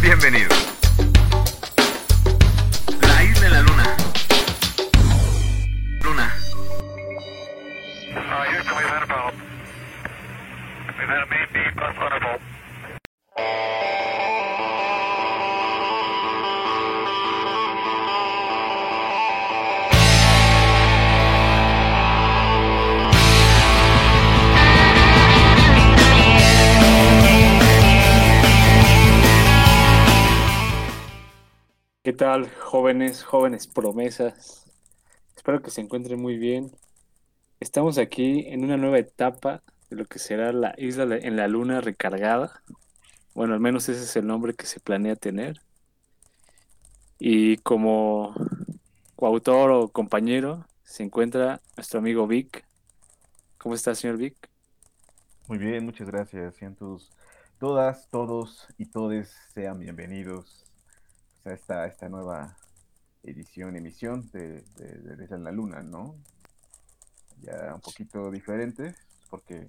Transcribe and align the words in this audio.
Bienvenidos. 0.00 0.69
Jóvenes, 33.30 33.68
promesas? 33.68 34.66
Espero 35.36 35.62
que 35.62 35.70
se 35.70 35.80
encuentren 35.80 36.20
muy 36.20 36.36
bien. 36.36 36.72
Estamos 37.60 37.96
aquí 37.96 38.44
en 38.48 38.64
una 38.64 38.76
nueva 38.76 38.98
etapa 38.98 39.62
de 39.88 39.94
lo 39.94 40.04
que 40.04 40.18
será 40.18 40.52
la 40.52 40.74
isla 40.76 41.16
en 41.16 41.36
la 41.36 41.46
luna 41.46 41.80
recargada. 41.80 42.60
Bueno, 43.32 43.54
al 43.54 43.60
menos 43.60 43.88
ese 43.88 44.02
es 44.02 44.16
el 44.16 44.26
nombre 44.26 44.54
que 44.54 44.66
se 44.66 44.80
planea 44.80 45.14
tener. 45.14 45.62
Y 47.20 47.58
como 47.58 48.34
coautor 49.14 49.70
o 49.70 49.88
compañero 49.88 50.66
se 50.82 51.04
encuentra 51.04 51.60
nuestro 51.76 52.00
amigo 52.00 52.26
Vic. 52.26 52.64
¿Cómo 53.58 53.76
está, 53.76 53.94
señor 53.94 54.16
Vic? 54.16 54.34
Muy 55.46 55.58
bien, 55.58 55.84
muchas 55.84 56.08
gracias. 56.08 56.56
Sean 56.56 56.74
todos, 56.74 57.12
todas, 57.60 58.08
todos 58.10 58.66
y 58.76 58.86
todes 58.86 59.36
sean 59.54 59.78
bienvenidos 59.78 60.66
a 61.44 61.86
esta 61.86 62.08
nueva 62.08 62.56
edición, 63.22 63.76
emisión 63.76 64.30
de, 64.32 64.62
de, 64.76 65.16
de 65.16 65.38
la 65.38 65.52
Luna, 65.52 65.82
¿no? 65.82 66.16
Ya 67.42 67.74
un 67.74 67.80
poquito 67.80 68.30
diferente, 68.30 68.94
porque 69.28 69.68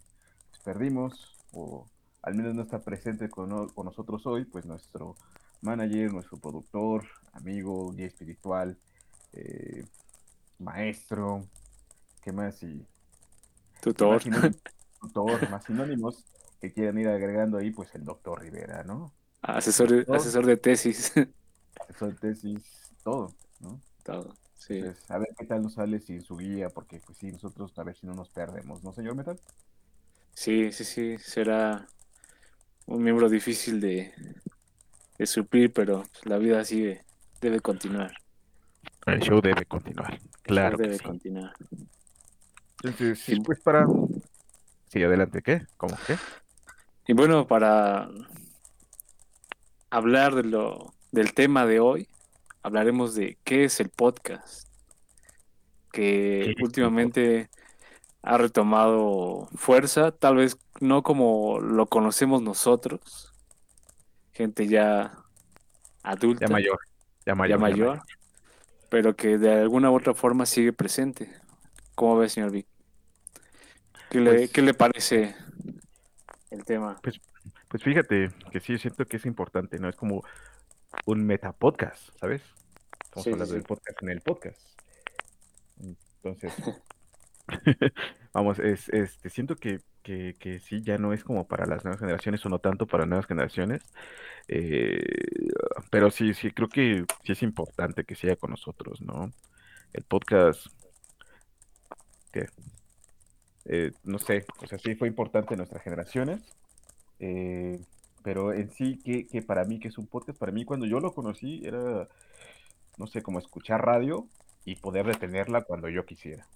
pues, 0.49 0.61
perdimos, 0.63 1.35
o 1.51 1.85
al 2.21 2.35
menos 2.35 2.55
no 2.55 2.63
está 2.63 2.81
presente 2.81 3.29
con, 3.29 3.69
con 3.69 3.85
nosotros 3.85 4.25
hoy, 4.25 4.45
pues 4.45 4.65
nuestro 4.65 5.15
manager, 5.61 6.11
nuestro 6.11 6.37
productor, 6.37 7.05
amigo, 7.33 7.91
guía 7.91 8.07
espiritual, 8.07 8.77
eh, 9.33 9.85
maestro, 10.59 11.47
¿qué 12.21 12.31
más? 12.31 12.61
Y 12.63 12.85
Tutor. 13.81 14.13
más 14.13 14.23
sinónimos, 14.23 14.61
tutor, 14.99 15.49
más 15.49 15.63
sinónimos 15.63 16.25
que 16.59 16.71
quieran 16.71 16.99
ir 16.99 17.07
agregando 17.07 17.57
ahí, 17.57 17.71
pues 17.71 17.93
el 17.95 18.03
doctor 18.03 18.41
Rivera, 18.41 18.83
¿no? 18.83 19.11
Asesor, 19.41 20.05
asesor 20.13 20.45
de 20.45 20.57
tesis. 20.57 21.13
Asesor 21.79 22.13
de 22.13 22.19
tesis, 22.19 22.90
todo, 23.01 23.35
¿no? 23.59 23.81
Todo, 24.03 24.35
sí. 24.55 24.77
Entonces, 24.77 25.09
a 25.09 25.17
ver 25.17 25.29
qué 25.37 25.45
tal 25.45 25.61
nos 25.63 25.73
sale 25.73 25.99
sin 25.99 26.21
su 26.21 26.37
guía, 26.37 26.69
porque 26.69 26.99
pues 26.99 27.17
sí, 27.17 27.31
nosotros 27.31 27.77
a 27.77 27.83
ver 27.83 27.95
si 27.95 28.05
no 28.07 28.13
nos 28.13 28.29
perdemos, 28.29 28.83
¿no, 28.83 28.93
señor 28.93 29.15
Metal? 29.15 29.39
Sí, 30.33 30.71
sí, 30.71 30.83
sí, 30.83 31.17
será 31.19 31.87
un 32.85 33.03
miembro 33.03 33.29
difícil 33.29 33.79
de, 33.79 34.13
de 35.17 35.25
suplir, 35.25 35.71
pero 35.73 36.03
pues, 36.11 36.25
la 36.25 36.37
vida 36.37 36.63
sigue, 36.65 37.05
debe 37.41 37.59
continuar. 37.59 38.13
El 39.05 39.19
show 39.19 39.41
debe 39.41 39.65
continuar. 39.65 40.19
Claro 40.43 40.77
que 40.77 40.83
debe 40.83 40.97
sí. 40.97 41.03
continuar. 41.03 41.53
Entonces, 42.83 43.19
Sí. 43.19 43.39
pues 43.41 43.59
para. 43.61 43.85
Sí, 44.87 45.03
adelante, 45.03 45.41
¿qué? 45.41 45.65
¿Cómo 45.77 45.97
qué? 46.05 46.17
Y 47.07 47.13
bueno, 47.13 47.47
para 47.47 48.09
hablar 49.89 50.35
de 50.35 50.43
lo, 50.43 50.93
del 51.11 51.33
tema 51.33 51.65
de 51.65 51.79
hoy, 51.79 52.07
hablaremos 52.63 53.15
de 53.15 53.37
qué 53.43 53.65
es 53.65 53.79
el 53.79 53.89
podcast, 53.89 54.67
¿Qué 55.91 56.53
que 56.57 56.63
últimamente 56.63 57.49
ha 58.21 58.37
retomado 58.37 59.47
fuerza, 59.55 60.11
tal 60.11 60.37
vez 60.37 60.57
no 60.79 61.03
como 61.03 61.59
lo 61.59 61.87
conocemos 61.87 62.41
nosotros, 62.41 63.33
gente 64.31 64.67
ya 64.67 65.17
adulta. 66.03 66.45
Ya 66.47 66.51
mayor. 66.51 66.79
Ya 67.25 67.35
mayor. 67.35 67.57
ya 67.57 67.61
mayor, 67.61 68.01
pero 68.89 69.15
que 69.15 69.37
de 69.37 69.51
alguna 69.53 69.91
u 69.91 69.95
otra 69.95 70.13
forma 70.13 70.45
sigue 70.45 70.73
presente. 70.73 71.31
¿Cómo 71.95 72.17
ve, 72.17 72.29
señor 72.29 72.51
Vic? 72.51 72.67
¿Qué 74.09 74.19
le, 74.19 74.31
Pues- 74.31 74.51
qué 74.51 74.61
le 74.61 74.73
parece 74.73 75.35
el 76.49 76.63
tema? 76.63 76.99
Pues 77.01 77.83
fíjate 77.83 78.29
que 78.51 78.59
sí 78.59 78.77
siento 78.77 79.05
que 79.05 79.17
es 79.17 79.25
importante, 79.25 79.79
¿no? 79.79 79.87
Es 79.87 79.95
como 79.95 80.23
un 81.05 81.25
metapodcast, 81.25 82.17
¿sabes? 82.19 82.41
Estamos 83.03 83.23
Sí, 83.23 83.29
hablando 83.31 83.45
sí. 83.45 83.53
del 83.53 83.63
podcast 83.63 84.03
en 84.03 84.09
el 84.09 84.21
podcast. 84.21 84.59
Entonces, 86.23 86.53
vamos, 88.33 88.59
es, 88.59 88.89
este, 88.89 89.29
siento 89.29 89.55
que, 89.55 89.79
que, 90.03 90.35
que 90.39 90.59
sí, 90.59 90.81
ya 90.81 90.97
no 90.97 91.13
es 91.13 91.23
como 91.23 91.47
para 91.47 91.65
las 91.65 91.83
nuevas 91.83 91.99
generaciones 91.99 92.45
o 92.45 92.49
no 92.49 92.59
tanto 92.59 92.85
para 92.87 93.05
nuevas 93.05 93.25
generaciones, 93.25 93.81
eh, 94.47 95.01
pero 95.89 96.11
sí, 96.11 96.33
sí, 96.33 96.51
creo 96.51 96.69
que 96.69 97.05
sí 97.23 97.31
es 97.31 97.41
importante 97.43 98.03
que 98.03 98.15
siga 98.15 98.35
con 98.35 98.51
nosotros, 98.51 99.01
¿no? 99.01 99.31
El 99.93 100.03
podcast, 100.03 100.67
que, 102.31 102.47
eh, 103.65 103.91
no 104.03 104.19
sé, 104.19 104.45
o 104.59 104.67
sea, 104.67 104.77
sí 104.77 104.95
fue 104.95 105.07
importante 105.07 105.53
en 105.53 105.57
nuestras 105.57 105.83
generaciones, 105.83 106.41
eh, 107.19 107.79
pero 108.23 108.53
en 108.53 108.71
sí, 108.71 108.99
que, 109.03 109.27
que 109.27 109.41
para 109.41 109.65
mí, 109.65 109.79
que 109.79 109.87
es 109.89 109.97
un 109.97 110.07
podcast, 110.07 110.37
para 110.37 110.51
mí 110.51 110.65
cuando 110.65 110.85
yo 110.85 110.99
lo 110.99 111.13
conocí 111.13 111.61
era, 111.65 112.07
no 112.97 113.07
sé, 113.07 113.21
como 113.21 113.39
escuchar 113.39 113.85
radio 113.85 114.27
y 114.65 114.75
poder 114.75 115.05
detenerla 115.05 115.63
cuando 115.63 115.89
yo 115.89 116.05
quisiera. 116.05 116.47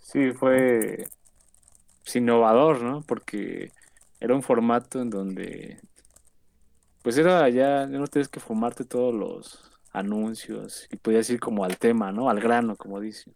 Sí, 0.00 0.32
fue 0.32 1.06
pues, 2.02 2.16
innovador, 2.16 2.82
¿no? 2.82 3.02
Porque 3.02 3.72
era 4.20 4.34
un 4.34 4.42
formato 4.42 5.00
en 5.00 5.10
donde, 5.10 5.80
pues 7.02 7.18
era 7.18 7.48
ya, 7.48 7.86
no 7.86 8.06
tienes 8.06 8.28
que 8.28 8.40
fumarte 8.40 8.84
todos 8.84 9.14
los 9.14 9.70
anuncios 9.92 10.86
y 10.90 10.96
podías 10.96 11.28
ir 11.30 11.40
como 11.40 11.64
al 11.64 11.76
tema, 11.78 12.12
¿no? 12.12 12.30
Al 12.30 12.40
grano, 12.40 12.76
como 12.76 13.00
dicen. 13.00 13.34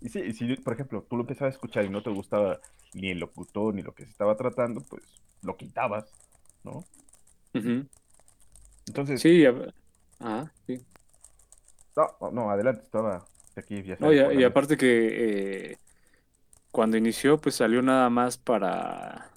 Y 0.00 0.08
sí, 0.08 0.20
y 0.20 0.32
si, 0.32 0.56
por 0.56 0.72
ejemplo, 0.72 1.06
tú 1.08 1.16
lo 1.16 1.22
empezabas 1.22 1.52
a 1.52 1.56
escuchar 1.56 1.84
y 1.84 1.90
no 1.90 2.02
te 2.02 2.10
gustaba 2.10 2.60
ni 2.94 3.10
el 3.10 3.18
locutor 3.18 3.74
ni 3.74 3.82
lo 3.82 3.94
que 3.94 4.04
se 4.04 4.10
estaba 4.10 4.36
tratando, 4.36 4.80
pues 4.88 5.02
lo 5.42 5.56
quitabas, 5.56 6.06
¿no? 6.64 6.84
Entonces, 8.86 9.20
Sí, 9.20 9.44
a- 9.46 9.54
ajá, 10.18 10.52
sí. 10.66 10.84
no, 12.32 12.50
adelante, 12.50 12.82
estaba 12.84 13.26
aquí, 13.56 13.82
ya 13.82 13.96
No, 13.98 14.12
y, 14.12 14.18
a- 14.18 14.48
aparte 14.48 14.76
que 14.76 15.72
eh, 15.72 15.78
cuando 16.72 16.96
inició, 16.96 17.40
pues 17.40 17.56
salió 17.56 17.82
nada 17.82 18.10
más 18.10 18.38
para 18.38 19.30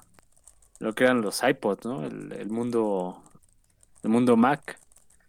lo 0.80 0.94
que 0.96 1.06
eran 1.06 1.22
los 1.22 1.44
iPods, 1.44 1.86
¿no? 1.86 2.06
El, 2.06 2.34
el 2.34 2.50
mundo, 2.50 3.24
el 4.04 4.10
mundo 4.12 4.38
Mac. 4.38 4.80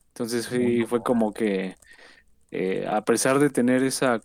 Entonces 0.09 0.49
sí, 0.49 0.84
fue 0.87 1.03
como 1.03 1.33
que 1.34 1.77
eh, 2.53 2.87
a 2.89 3.05
pesar 3.05 3.39
de 3.41 3.51
tener 3.51 3.83
esa, 3.84 4.23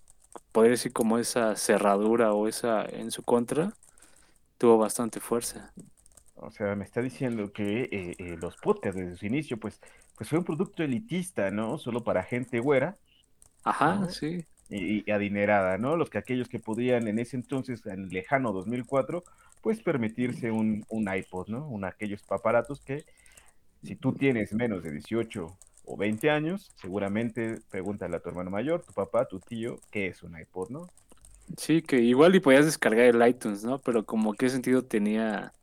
poder 0.51 0.71
decir 0.71 0.93
como 0.93 1.17
esa 1.19 1.55
cerradura 1.57 2.33
o 2.33 2.47
esa 2.47 2.85
en 2.85 3.11
su 3.11 3.23
contra, 3.23 3.73
tuvo 4.57 4.77
bastante 4.79 5.19
fuerza. 5.19 5.73
O 6.41 6.51
sea, 6.51 6.75
me 6.75 6.85
está 6.85 7.01
diciendo 7.01 7.51
que 7.53 7.83
eh, 7.91 8.15
eh, 8.17 8.37
los 8.41 8.57
podcasts 8.57 8.99
desde 8.99 9.17
su 9.17 9.25
inicio, 9.25 9.59
pues, 9.59 9.79
pues 10.15 10.29
fue 10.29 10.39
un 10.39 10.45
producto 10.45 10.83
elitista, 10.83 11.51
¿no? 11.51 11.77
Solo 11.77 12.03
para 12.03 12.23
gente 12.23 12.59
güera 12.59 12.97
Ajá, 13.63 13.95
No. 13.95 14.09
sí. 14.09 14.45
y, 14.69 15.03
y 15.09 15.11
adinerada, 15.11 15.77
¿no? 15.77 15.95
Los 15.97 16.09
que 16.09 16.17
aquellos 16.19 16.49
que 16.49 16.59
podían 16.59 17.07
en 17.07 17.19
ese 17.19 17.37
entonces, 17.37 17.85
en 17.85 18.03
el 18.05 18.09
lejano 18.09 18.53
2004, 18.53 19.23
pues 19.61 19.81
permitirse 19.83 20.51
un, 20.51 20.85
un 20.89 21.13
iPod, 21.13 21.49
¿no? 21.49 21.67
Un 21.67 21.85
aquellos 21.85 22.23
aparatos 22.29 22.81
que 22.81 23.05
si 23.83 23.95
tú 23.97 24.13
tienes 24.15 24.53
menos 24.53 24.83
de 24.83 24.91
18 24.91 25.59
o 25.83 25.97
20 25.97 26.29
años, 26.31 26.71
seguramente 26.75 27.61
pregúntale 27.69 28.17
a 28.17 28.21
tu 28.21 28.29
hermano 28.29 28.51
mayor, 28.51 28.83
tu 28.85 28.93
papá, 28.93 29.27
tu 29.27 29.41
tío, 29.41 29.81
¿qué 29.91 30.07
es 30.07 30.23
un 30.23 30.37
iPod, 30.39 30.69
no? 30.71 30.91
Sí, 31.57 31.81
que 31.81 31.97
igual 32.01 32.35
y 32.35 32.39
podías 32.39 32.65
descargar 32.65 33.05
el 33.07 33.27
iTunes, 33.27 33.63
¿no? 33.63 33.81
Pero 33.81 34.05
como 34.05 34.33
qué 34.35 34.49
sentido 34.49 34.85
tenía 34.85 35.55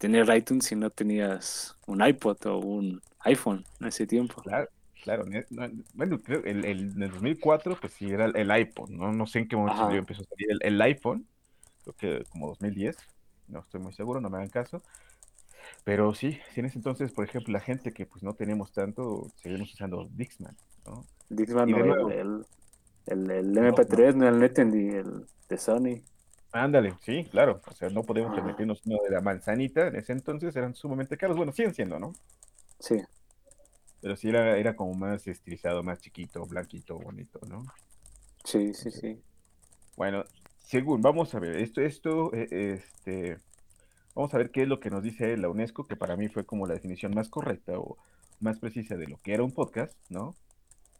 tener 0.00 0.34
iTunes 0.34 0.64
si 0.64 0.74
no 0.76 0.90
tenías 0.90 1.76
un 1.86 2.02
iPod 2.04 2.38
o 2.46 2.58
un 2.58 3.02
iPhone 3.20 3.66
en 3.80 3.88
ese 3.88 4.06
tiempo. 4.06 4.42
Claro, 4.42 4.68
claro. 5.02 5.24
no, 5.50 5.68
Bueno, 5.94 6.20
creo 6.22 6.42
el, 6.44 6.64
el, 6.64 6.80
en 6.92 7.02
el 7.02 7.10
2004, 7.10 7.78
pues 7.80 7.92
sí, 7.92 8.10
era 8.10 8.26
el, 8.26 8.60
iPod, 8.60 8.88
¿no? 8.90 9.12
No 9.12 9.26
sé 9.26 9.40
en 9.40 9.48
qué 9.48 9.56
momento 9.56 9.74
Ajá. 9.74 9.84
salió, 9.84 9.98
empezó 9.98 10.22
a 10.22 10.26
salir 10.26 10.48
el, 10.52 10.58
el 10.62 10.80
iPhone, 10.82 11.26
creo 11.82 11.94
que 11.96 12.24
como 12.30 12.48
2010, 12.48 12.96
no 13.48 13.60
estoy 13.60 13.80
muy 13.80 13.92
seguro, 13.92 14.20
no 14.20 14.30
me 14.30 14.38
hagan 14.38 14.48
caso. 14.48 14.82
Pero 15.84 16.14
sí, 16.14 16.38
sí 16.54 16.60
en 16.60 16.66
ese 16.66 16.78
entonces, 16.78 17.12
por 17.12 17.24
ejemplo, 17.24 17.52
la 17.52 17.60
gente 17.60 17.92
que 17.92 18.06
pues 18.06 18.22
no 18.22 18.34
tenemos 18.34 18.72
tanto, 18.72 19.26
seguimos 19.36 19.72
usando 19.74 20.08
Dixman, 20.12 20.56
¿no? 20.86 21.06
Dixman 21.30 21.68
Y 21.68 21.72
de 21.74 21.82
o 21.82 21.84
nuevo. 21.84 22.10
el, 22.10 22.46
el, 23.06 23.30
el, 23.30 23.30
el 23.30 23.52
No, 23.58 23.74
MP3, 23.74 24.14
no, 24.16 24.28
el 24.28 24.38
Netendi, 24.38 24.88
el 24.88 25.26
de 25.48 25.58
Sony. 25.58 26.02
Ándale, 26.52 26.98
sí, 27.02 27.24
claro. 27.30 27.62
O 27.66 27.74
sea, 27.74 27.90
no 27.90 28.04
podemos 28.04 28.32
Ajá. 28.32 28.34
permitirnos 28.34 28.80
uno 28.86 28.98
de 29.04 29.10
la 29.10 29.20
manzanita. 29.20 29.86
En 29.88 29.96
ese 29.96 30.12
entonces 30.12 30.54
eran 30.56 30.74
sumamente 30.74 31.16
caros. 31.16 31.36
Bueno, 31.36 31.52
siguen 31.52 31.74
siendo, 31.74 31.98
¿no? 31.98 32.18
Sí, 32.80 32.96
Pero 34.00 34.16
sí 34.16 34.28
era, 34.28 34.58
era 34.58 34.76
como 34.76 34.94
más 34.94 35.26
estilizado, 35.26 35.82
más 35.82 36.00
chiquito, 36.00 36.46
blanquito, 36.46 36.98
bonito, 36.98 37.40
¿no? 37.46 37.70
sí, 38.44 38.74
sí, 38.74 38.90
sí. 38.90 39.22
Bueno, 39.96 40.24
según, 40.60 41.02
vamos 41.02 41.34
a 41.34 41.40
ver, 41.40 41.56
esto, 41.56 41.80
esto, 41.82 42.32
eh, 42.34 42.48
este, 42.74 43.38
vamos 44.14 44.32
a 44.34 44.38
ver 44.38 44.50
qué 44.50 44.62
es 44.62 44.68
lo 44.68 44.80
que 44.80 44.90
nos 44.90 45.02
dice 45.02 45.36
la 45.36 45.48
UNESCO, 45.50 45.86
que 45.86 45.96
para 45.96 46.16
mí 46.16 46.28
fue 46.28 46.46
como 46.46 46.66
la 46.66 46.74
definición 46.74 47.14
más 47.14 47.28
correcta 47.28 47.78
o 47.78 47.98
más 48.40 48.58
precisa 48.60 48.96
de 48.96 49.08
lo 49.08 49.18
que 49.20 49.34
era 49.34 49.42
un 49.44 49.52
podcast, 49.52 49.94
¿no? 50.08 50.36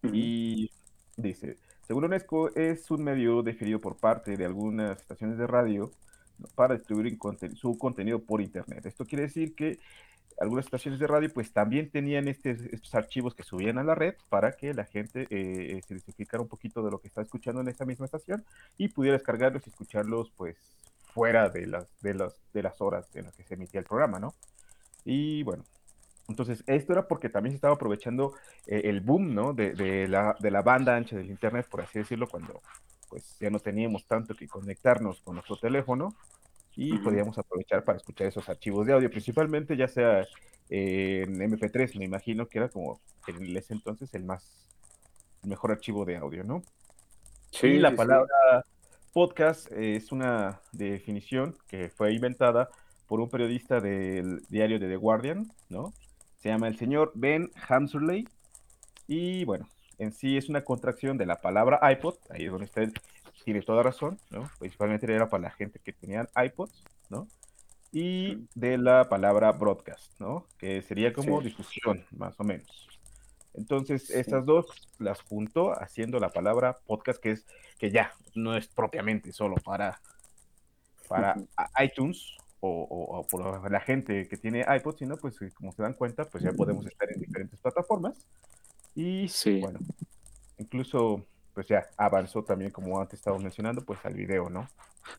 Y 0.02 0.70
dice, 1.16 1.58
según 1.90 2.04
UNESCO, 2.04 2.54
es 2.54 2.88
un 2.92 3.02
medio 3.02 3.42
definido 3.42 3.80
por 3.80 3.96
parte 3.96 4.36
de 4.36 4.44
algunas 4.44 5.00
estaciones 5.00 5.38
de 5.38 5.48
radio 5.48 5.90
para 6.54 6.76
distribuir 6.76 7.18
su 7.56 7.76
contenido 7.78 8.20
por 8.20 8.40
Internet. 8.40 8.86
Esto 8.86 9.04
quiere 9.04 9.24
decir 9.24 9.56
que 9.56 9.80
algunas 10.38 10.66
estaciones 10.66 11.00
de 11.00 11.08
radio 11.08 11.28
pues 11.34 11.52
también 11.52 11.90
tenían 11.90 12.28
estos 12.28 12.94
archivos 12.94 13.34
que 13.34 13.42
subían 13.42 13.76
a 13.78 13.82
la 13.82 13.96
red 13.96 14.14
para 14.28 14.52
que 14.52 14.72
la 14.72 14.84
gente 14.84 15.22
eh, 15.22 15.78
eh, 15.78 15.80
se 15.84 15.94
identificara 15.94 16.40
un 16.40 16.48
poquito 16.48 16.84
de 16.84 16.92
lo 16.92 17.00
que 17.00 17.08
está 17.08 17.22
escuchando 17.22 17.60
en 17.60 17.66
esa 17.66 17.84
misma 17.84 18.04
estación 18.04 18.44
y 18.78 18.86
pudiera 18.86 19.16
descargarlos 19.16 19.66
y 19.66 19.70
escucharlos 19.70 20.30
pues 20.36 20.58
fuera 21.12 21.48
de 21.48 21.66
las, 21.66 21.88
de 22.02 22.14
las, 22.14 22.34
de 22.52 22.62
las 22.62 22.80
horas 22.80 23.08
en 23.16 23.24
las 23.24 23.34
que 23.34 23.42
se 23.42 23.54
emitía 23.54 23.80
el 23.80 23.86
programa, 23.86 24.20
¿no? 24.20 24.36
Y 25.04 25.42
bueno, 25.42 25.64
entonces 26.30 26.64
esto 26.66 26.92
era 26.92 27.06
porque 27.06 27.28
también 27.28 27.52
se 27.52 27.56
estaba 27.56 27.74
aprovechando 27.74 28.34
eh, 28.66 28.82
el 28.84 29.00
boom, 29.00 29.34
¿no? 29.34 29.52
De, 29.52 29.72
de 29.74 30.08
la, 30.08 30.34
de 30.40 30.50
la 30.50 30.62
banda 30.62 30.96
ancha 30.96 31.16
del 31.16 31.30
Internet, 31.30 31.66
por 31.70 31.82
así 31.82 31.98
decirlo, 31.98 32.28
cuando 32.28 32.62
pues 33.08 33.36
ya 33.40 33.50
no 33.50 33.58
teníamos 33.58 34.06
tanto 34.06 34.34
que 34.34 34.46
conectarnos 34.46 35.20
con 35.20 35.34
nuestro 35.34 35.56
teléfono 35.56 36.14
y 36.76 36.96
podíamos 36.98 37.36
aprovechar 37.36 37.84
para 37.84 37.98
escuchar 37.98 38.28
esos 38.28 38.48
archivos 38.48 38.86
de 38.86 38.92
audio, 38.92 39.10
principalmente 39.10 39.76
ya 39.76 39.88
sea 39.88 40.20
eh, 40.70 41.24
en 41.26 41.38
MP3, 41.38 41.98
me 41.98 42.04
imagino 42.04 42.46
que 42.48 42.58
era 42.58 42.68
como 42.68 43.00
en 43.26 43.56
ese 43.56 43.74
entonces 43.74 44.14
el 44.14 44.24
más 44.24 44.66
el 45.42 45.50
mejor 45.50 45.72
archivo 45.72 46.04
de 46.04 46.16
audio, 46.16 46.44
¿no? 46.44 46.62
Sí, 47.50 47.66
y 47.66 47.78
la 47.78 47.90
sí. 47.90 47.96
palabra 47.96 48.64
podcast 49.12 49.70
eh, 49.72 49.96
es 49.96 50.12
una 50.12 50.60
definición 50.72 51.56
que 51.66 51.90
fue 51.90 52.12
inventada 52.12 52.68
por 53.08 53.20
un 53.20 53.28
periodista 53.28 53.80
del 53.80 54.42
diario 54.48 54.78
de 54.78 54.88
The 54.88 54.96
Guardian, 54.96 55.50
¿no? 55.68 55.92
Se 56.40 56.48
llama 56.48 56.68
el 56.68 56.76
señor 56.78 57.12
Ben 57.14 57.50
Hamserley. 57.68 58.26
Y 59.06 59.44
bueno, 59.44 59.68
en 59.98 60.12
sí 60.12 60.36
es 60.36 60.48
una 60.48 60.64
contracción 60.64 61.18
de 61.18 61.26
la 61.26 61.40
palabra 61.40 61.80
iPod, 61.92 62.14
ahí 62.30 62.44
es 62.46 62.50
donde 62.50 62.64
usted 62.66 62.92
tiene 63.44 63.62
toda 63.62 63.82
razón, 63.82 64.18
¿no? 64.30 64.50
Principalmente 64.58 65.12
era 65.12 65.28
para 65.28 65.42
la 65.44 65.50
gente 65.50 65.78
que 65.80 65.92
tenían 65.92 66.28
iPods, 66.36 66.84
¿no? 67.08 67.26
Y 67.92 68.46
de 68.54 68.78
la 68.78 69.08
palabra 69.08 69.50
broadcast, 69.52 70.18
¿no? 70.20 70.46
Que 70.58 70.80
sería 70.82 71.12
como 71.12 71.40
Sí. 71.40 71.48
difusión, 71.48 72.04
más 72.12 72.38
o 72.38 72.44
menos. 72.44 72.88
Entonces, 73.54 74.06
Sí. 74.06 74.12
estas 74.16 74.46
dos 74.46 74.66
las 74.98 75.20
juntó 75.22 75.72
haciendo 75.72 76.20
la 76.20 76.30
palabra 76.30 76.76
podcast, 76.86 77.20
que 77.20 77.32
es 77.32 77.46
que 77.78 77.90
ya 77.90 78.12
no 78.34 78.56
es 78.56 78.68
propiamente 78.68 79.32
solo 79.32 79.56
para, 79.56 80.00
para 81.08 81.34
iTunes 81.82 82.36
o, 83.20 83.26
por 83.26 83.70
la 83.70 83.80
gente 83.80 84.28
que 84.28 84.36
tiene 84.36 84.64
iPod, 84.76 84.96
sino 84.96 85.16
pues 85.16 85.38
como 85.54 85.72
se 85.72 85.82
dan 85.82 85.94
cuenta, 85.94 86.24
pues 86.24 86.44
ya 86.44 86.52
podemos 86.52 86.86
estar 86.86 87.10
en 87.12 87.20
diferentes 87.20 87.58
plataformas. 87.60 88.16
Y 88.94 89.28
Sí. 89.28 89.60
bueno, 89.60 89.78
incluso 90.58 91.24
pues 91.54 91.66
ya 91.66 91.88
avanzó 91.96 92.42
también, 92.44 92.70
como 92.70 93.00
antes 93.00 93.18
estaba 93.18 93.38
mencionando, 93.38 93.82
pues 93.84 93.98
al 94.04 94.14
video, 94.14 94.48
¿no? 94.48 94.68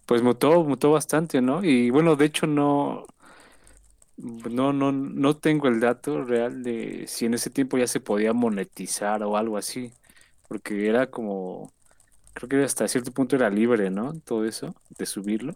Pues 0.06 0.21
mutó, 0.21 0.63
mutó 0.63 0.92
bastante, 0.92 1.42
¿no? 1.42 1.63
Y 1.63 1.89
bueno, 1.89 2.15
de 2.15 2.25
hecho 2.25 2.48
no, 2.48 3.06
no, 4.18 4.74
no, 4.74 4.92
no 4.92 5.38
tengo 5.38 5.68
el 5.68 5.80
dato 5.80 6.24
real 6.24 6.63
de 6.63 7.06
si 7.07 7.25
en 7.25 7.33
ese 7.33 7.50
tiempo 7.50 7.77
ya 7.77 7.88
se 7.88 8.00
podía 8.00 8.33
monetizar 8.33 9.24
o 9.24 9.38
algo 9.38 9.57
así, 9.57 9.92
porque 10.47 10.88
era 10.88 11.07
como, 11.07 11.71
creo 12.33 12.50
que 12.50 12.63
hasta 12.63 12.88
cierto 12.88 13.12
punto 13.12 13.36
era 13.36 13.50
libre, 13.50 13.89
¿no? 13.89 14.13
Todo 14.21 14.45
eso, 14.45 14.75
de 14.97 15.06
subirlo. 15.06 15.56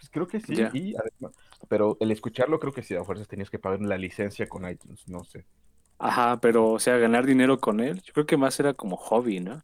Pues 0.00 0.08
creo 0.10 0.26
que 0.26 0.40
sí, 0.40 0.54
Ya. 0.56 0.70
y 0.72 0.94
además, 0.96 1.36
pero 1.68 1.98
el 2.00 2.10
escucharlo 2.10 2.58
creo 2.58 2.72
que 2.72 2.82
sí, 2.82 2.94
a 2.96 3.04
fuerzas 3.04 3.28
tenías 3.28 3.50
que 3.50 3.58
pagar 3.58 3.80
la 3.82 3.98
licencia 3.98 4.48
con 4.48 4.66
iTunes, 4.68 5.06
no 5.08 5.22
sé. 5.24 5.44
Ajá, 5.98 6.40
pero 6.40 6.70
o 6.70 6.78
sea, 6.78 6.96
ganar 6.96 7.26
dinero 7.26 7.60
con 7.60 7.80
él, 7.80 8.00
yo 8.02 8.14
creo 8.14 8.24
que 8.24 8.38
más 8.38 8.58
era 8.58 8.72
como 8.72 8.96
hobby, 8.96 9.40
¿no? 9.40 9.60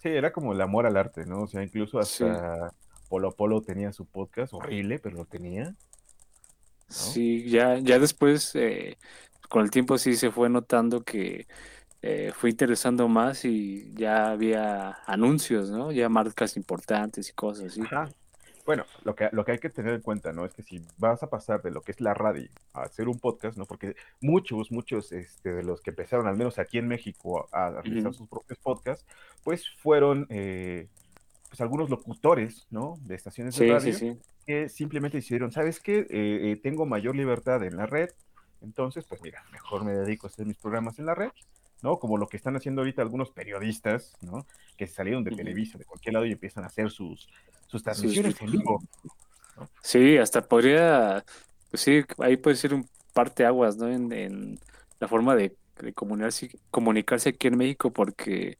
Sí, 0.00 0.08
era 0.08 0.32
como 0.32 0.52
el 0.52 0.60
amor 0.60 0.86
al 0.86 0.96
arte, 0.96 1.26
¿no? 1.26 1.42
O 1.42 1.46
sea, 1.48 1.64
incluso 1.64 2.00
Sí. 2.04 2.22
hasta 2.24 2.72
Polo 3.08 3.32
Polo 3.32 3.60
tenía 3.62 3.92
su 3.92 4.06
podcast, 4.06 4.54
horrible, 4.54 5.00
pero 5.00 5.16
lo 5.16 5.24
tenía. 5.24 5.74
Sí, 6.88 7.48
ya, 7.50 7.78
ya 7.78 7.98
después, 7.98 8.54
eh, 8.54 8.96
con 9.48 9.62
el 9.64 9.70
tiempo 9.72 9.98
sí 9.98 10.14
se 10.14 10.30
fue 10.30 10.48
notando 10.48 11.02
que 11.02 11.48
eh, 12.02 12.32
fue 12.34 12.50
interesando 12.50 13.08
más 13.08 13.44
y 13.44 13.92
ya 13.94 14.30
había 14.30 14.98
anuncios, 15.06 15.70
¿no? 15.70 15.90
Ya 15.92 16.08
marcas 16.08 16.56
importantes 16.56 17.28
y 17.28 17.32
cosas 17.32 17.66
así. 17.66 17.82
Ajá. 17.82 18.08
Bueno, 18.70 18.84
lo 19.02 19.16
que, 19.16 19.28
lo 19.32 19.44
que 19.44 19.50
hay 19.50 19.58
que 19.58 19.68
tener 19.68 19.94
en 19.94 20.00
cuenta, 20.00 20.32
¿no? 20.32 20.44
Es 20.44 20.54
que 20.54 20.62
si 20.62 20.80
vas 20.96 21.24
a 21.24 21.28
pasar 21.28 21.60
de 21.60 21.72
lo 21.72 21.80
que 21.80 21.90
es 21.90 22.00
la 22.00 22.14
radio 22.14 22.48
a 22.72 22.82
hacer 22.82 23.08
un 23.08 23.18
podcast, 23.18 23.58
¿no? 23.58 23.66
Porque 23.66 23.96
muchos, 24.20 24.70
muchos 24.70 25.10
este, 25.10 25.52
de 25.52 25.64
los 25.64 25.80
que 25.80 25.90
empezaron, 25.90 26.28
al 26.28 26.36
menos 26.36 26.56
aquí 26.60 26.78
en 26.78 26.86
México, 26.86 27.48
a, 27.50 27.66
a 27.66 27.82
realizar 27.82 28.14
sus 28.14 28.28
propios 28.28 28.60
podcasts, 28.60 29.04
pues 29.42 29.68
fueron, 29.82 30.28
eh, 30.30 30.86
pues 31.48 31.60
algunos 31.60 31.90
locutores, 31.90 32.68
¿no? 32.70 32.96
De 33.00 33.16
estaciones 33.16 33.58
de 33.58 33.72
radio 33.72 33.92
sí, 33.92 34.12
sí. 34.12 34.18
que 34.46 34.68
simplemente 34.68 35.18
decidieron, 35.18 35.50
¿sabes 35.50 35.80
qué? 35.80 36.06
Eh, 36.08 36.52
eh, 36.52 36.60
tengo 36.62 36.86
mayor 36.86 37.16
libertad 37.16 37.64
en 37.64 37.76
la 37.76 37.86
red, 37.86 38.10
entonces, 38.62 39.04
pues 39.04 39.20
mira, 39.20 39.42
mejor 39.50 39.84
me 39.84 39.94
dedico 39.94 40.28
a 40.28 40.30
hacer 40.30 40.46
mis 40.46 40.58
programas 40.58 40.96
en 41.00 41.06
la 41.06 41.16
red, 41.16 41.32
¿no? 41.82 41.98
Como 41.98 42.16
lo 42.16 42.28
que 42.28 42.36
están 42.36 42.56
haciendo 42.56 42.82
ahorita 42.82 43.02
algunos 43.02 43.30
periodistas, 43.30 44.16
¿no? 44.20 44.46
Que 44.76 44.86
salieron 44.86 45.24
de. 45.24 45.30
Televisa, 45.30 45.78
de 45.78 45.84
cualquier 45.84 46.14
lado, 46.14 46.26
y 46.26 46.32
empiezan 46.32 46.64
a 46.64 46.68
hacer 46.68 46.90
sus, 46.90 47.28
sus 47.66 47.82
transmisiones 47.82 48.40
en 48.40 48.50
vivo. 48.52 48.82
Sí, 49.82 50.16
hasta 50.18 50.42
podría, 50.42 51.24
pues 51.70 51.82
sí, 51.82 52.02
ahí 52.18 52.36
puede 52.36 52.56
ser 52.56 52.74
un 52.74 52.88
parteaguas, 53.12 53.76
¿no? 53.76 53.88
En, 53.88 54.12
en 54.12 54.58
la 54.98 55.08
forma 55.08 55.34
de, 55.36 55.56
de 55.80 55.92
comunicarse, 55.92 56.50
comunicarse 56.70 57.30
aquí 57.30 57.48
en 57.48 57.58
México, 57.58 57.92
porque 57.92 58.58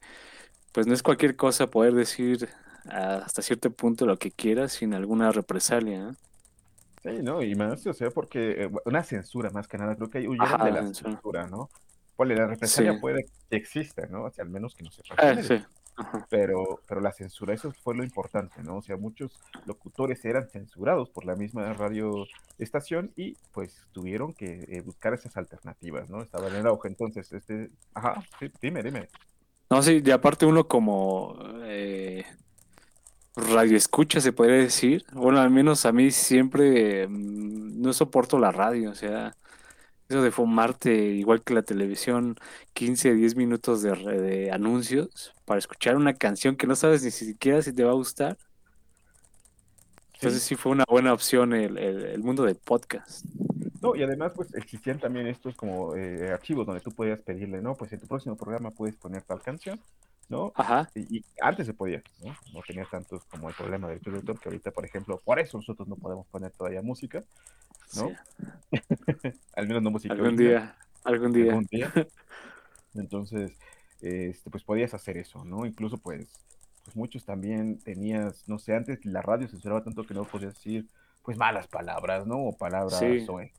pues 0.71 0.87
no 0.87 0.93
es 0.93 1.03
cualquier 1.03 1.35
cosa 1.35 1.67
poder 1.67 1.93
decir 1.93 2.49
hasta 2.85 3.41
cierto 3.41 3.71
punto 3.71 4.05
lo 4.05 4.17
que 4.17 4.31
quieras 4.31 4.73
sin 4.73 4.93
alguna 4.93 5.31
represalia, 5.31 5.99
¿no? 5.99 6.15
Sí, 7.03 7.09
¿no? 7.23 7.41
Y 7.41 7.55
más, 7.55 7.85
o 7.87 7.93
sea, 7.93 8.11
porque 8.11 8.65
eh, 8.65 8.71
una 8.85 9.03
censura 9.03 9.49
más 9.49 9.67
que 9.67 9.77
nada, 9.77 9.95
creo 9.95 10.09
que 10.09 10.19
hay 10.19 10.27
huyeron 10.27 10.63
de 10.63 10.71
la 10.71 10.83
censura. 10.83 11.11
censura, 11.11 11.47
¿no? 11.47 11.69
La 12.25 12.47
represalia 12.47 12.93
Sí. 12.93 12.99
puede 12.99 13.25
que 13.49 13.55
exista, 13.57 14.05
¿no? 14.07 14.23
O 14.23 14.31
sea, 14.31 14.43
al 14.43 14.49
menos 14.49 14.75
que 14.75 14.83
no 14.83 14.91
se 14.91 15.01
sí. 15.43 15.63
Ajá. 15.97 16.25
pero, 16.29 16.79
pero 16.87 17.01
la 17.01 17.11
censura, 17.11 17.53
eso 17.53 17.73
fue 17.83 17.95
lo 17.95 18.03
importante, 18.03 18.63
¿no? 18.63 18.77
O 18.77 18.81
sea, 18.81 18.95
muchos 18.95 19.39
locutores 19.65 20.23
eran 20.23 20.47
censurados 20.49 21.09
por 21.09 21.25
la 21.25 21.35
misma 21.35 21.73
radio 21.73 22.25
estación 22.57 23.11
y 23.17 23.35
pues 23.51 23.85
tuvieron 23.91 24.33
que 24.33 24.65
eh, 24.69 24.81
buscar 24.81 25.13
esas 25.13 25.35
alternativas, 25.37 26.09
¿no? 26.09 26.21
Estaban 26.21 26.53
en 26.53 26.61
el 26.61 26.67
auge, 26.67 26.87
entonces, 26.87 27.31
este, 27.33 27.71
ajá, 27.93 28.23
sí, 28.39 28.49
dime, 28.61 28.81
dime. 28.83 29.09
No, 29.69 29.81
sí, 29.83 30.01
y 30.03 30.11
aparte 30.11 30.45
uno 30.45 30.67
como 30.67 31.37
eh, 31.63 32.25
radio 33.35 33.77
escucha, 33.77 34.19
se 34.21 34.33
podría 34.33 34.57
decir. 34.57 35.05
Bueno, 35.13 35.39
al 35.39 35.49
menos 35.49 35.85
a 35.85 35.91
mí 35.91 36.11
siempre 36.11 37.07
mm, 37.07 37.81
no 37.81 37.93
soporto 37.93 38.39
la 38.39 38.51
radio, 38.51 38.91
o 38.91 38.95
sea, 38.95 39.35
eso 40.11 40.21
de 40.23 40.31
fumarte, 40.31 40.93
igual 40.93 41.43
que 41.43 41.53
la 41.55 41.63
televisión, 41.63 42.35
15, 42.73 43.13
10 43.15 43.35
minutos 43.35 43.81
de, 43.83 43.91
de 43.95 44.51
anuncios 44.51 45.33
para 45.45 45.59
escuchar 45.59 45.97
una 45.97 46.13
canción 46.15 46.55
que 46.57 46.67
no 46.67 46.75
sabes 46.75 47.03
ni 47.03 47.11
siquiera 47.11 47.61
si 47.63 47.73
te 47.73 47.83
va 47.83 47.91
a 47.91 47.95
gustar. 47.95 48.37
Entonces 50.13 50.43
sí 50.43 50.55
fue 50.55 50.71
una 50.71 50.85
buena 50.87 51.13
opción 51.13 51.53
el, 51.53 51.77
el- 51.77 52.05
el 52.05 52.23
mundo 52.23 52.43
del 52.43 52.55
podcast. 52.57 53.25
No, 53.81 53.95
y 53.95 54.03
además, 54.03 54.31
pues 54.35 54.53
existían 54.53 54.99
también 54.99 55.27
estos 55.27 55.55
como 55.55 55.95
eh, 55.95 56.31
archivos 56.31 56.65
donde 56.67 56.81
tú 56.81 56.91
podías 56.91 57.19
pedirle, 57.19 57.61
¿no? 57.61 57.75
Pues 57.75 57.91
en 57.93 57.99
tu 57.99 58.07
próximo 58.07 58.35
programa 58.37 58.69
puedes 58.71 58.95
poner 58.95 59.23
tal 59.23 59.41
canción, 59.41 59.79
¿no? 60.29 60.51
Ajá, 60.55 60.89
Y, 60.93 61.17
y 61.17 61.25
antes 61.41 61.65
se 61.65 61.73
podía, 61.73 62.03
¿no? 62.23 62.35
No 62.53 62.61
tenía 62.65 62.85
tantos 62.85 63.25
como 63.25 63.49
el 63.49 63.55
problema 63.55 63.87
del 63.89 63.99
de 63.99 64.15
autor, 64.17 64.39
que 64.39 64.49
ahorita, 64.49 64.71
por 64.71 64.85
ejemplo, 64.85 65.19
por 65.25 65.39
eso 65.39 65.57
nosotros 65.57 65.87
no 65.87 65.95
podemos 65.95 66.27
poner 66.27 66.51
todavía 66.51 66.81
música, 66.83 67.23
¿no? 67.95 68.09
sí, 68.09 68.15
Al 69.55 69.67
menos 69.67 69.81
no 69.81 69.91
música. 69.91 70.13
algún 70.13 70.37
día, 70.37 70.75
algún 71.03 71.31
día. 71.33 71.49
algún 71.51 71.65
día. 71.65 71.91
Entonces, 72.93 73.51
este, 74.01 74.49
pues 74.49 74.63
podías 74.63 74.93
hacer 74.93 75.17
eso, 75.17 75.43
¿no? 75.43 75.65
Incluso, 75.65 75.97
pues, 75.97 76.27
pues 76.83 76.95
muchos 76.95 77.25
también 77.25 77.79
tenías, 77.79 78.47
no 78.47 78.59
sé, 78.59 78.75
antes 78.75 79.03
la 79.05 79.21
radio 79.21 79.47
censuraba 79.47 79.83
tanto 79.83 80.03
que 80.05 80.13
no 80.13 80.23
podías 80.25 80.53
decir, 80.55 80.87
pues, 81.23 81.37
malas 81.37 81.67
palabras, 81.67 82.27
¿no? 82.27 82.37
O 82.37 82.57
palabras 82.57 82.99
Sí. 82.99 83.25
soez. 83.25 83.51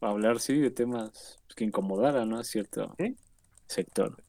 Hablar, 0.00 0.40
sí, 0.40 0.58
de 0.60 0.70
temas 0.70 1.38
que 1.56 1.64
incomodaran, 1.64 2.28
¿no? 2.28 2.42
Cierto 2.44 2.94
Sí. 2.98 3.16
sector. 3.66 4.22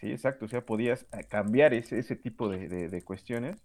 Sí, 0.00 0.10
exacto. 0.10 0.46
O 0.46 0.48
sea, 0.48 0.64
podías 0.64 1.06
eh, 1.12 1.24
cambiar 1.28 1.74
ese, 1.74 1.98
ese 1.98 2.16
tipo 2.16 2.48
de, 2.48 2.68
de- 2.68 2.88
de 2.88 3.02
cuestiones 3.04 3.56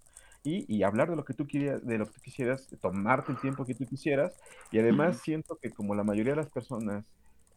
y, 0.44 0.66
y 0.74 0.84
hablar 0.84 1.10
de 1.10 1.16
lo 1.16 1.24
que 1.26 1.34
tú 1.34 1.46
querías, 1.48 1.86
de 1.86 1.98
lo 1.98 2.06
que 2.06 2.14
tú 2.14 2.22
quisieras, 2.22 2.68
tomarte 2.82 3.32
el 3.32 3.40
tiempo 3.40 3.66
que 3.66 3.76
tú 3.76 3.86
quisieras. 3.86 4.34
Y 4.72 4.80
además 4.80 5.18
siento 5.20 5.58
que 5.62 5.72
como 5.72 5.96
la 5.96 6.04
mayoría 6.04 6.34
de 6.34 6.38
las 6.42 6.50
personas 6.50 7.06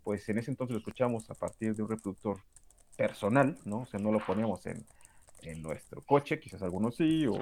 pues 0.02 0.28
en 0.28 0.36
ese 0.38 0.50
entonces 0.50 0.72
lo 0.74 0.78
escuchamos 0.78 1.30
a 1.30 1.34
partir 1.34 1.74
de 1.74 1.82
un 1.82 1.88
reproductor 1.88 2.36
personal, 2.96 3.58
¿no? 3.64 3.80
O 3.80 3.86
sea, 3.86 3.98
no 3.98 4.12
lo 4.12 4.18
poníamos 4.20 4.66
en, 4.66 4.84
en 5.42 5.62
nuestro 5.62 6.02
coche, 6.02 6.38
quizás 6.38 6.62
algunos 6.62 6.96
sí, 6.96 7.26
o, 7.26 7.38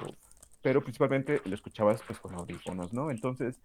pero 0.61 0.81
principalmente 0.81 1.41
lo 1.43 1.53
escuchabas 1.55 2.01
pues 2.07 2.19
con 2.19 2.33
audífonos, 2.35 2.93
¿no? 2.93 3.11
Entonces 3.11 3.59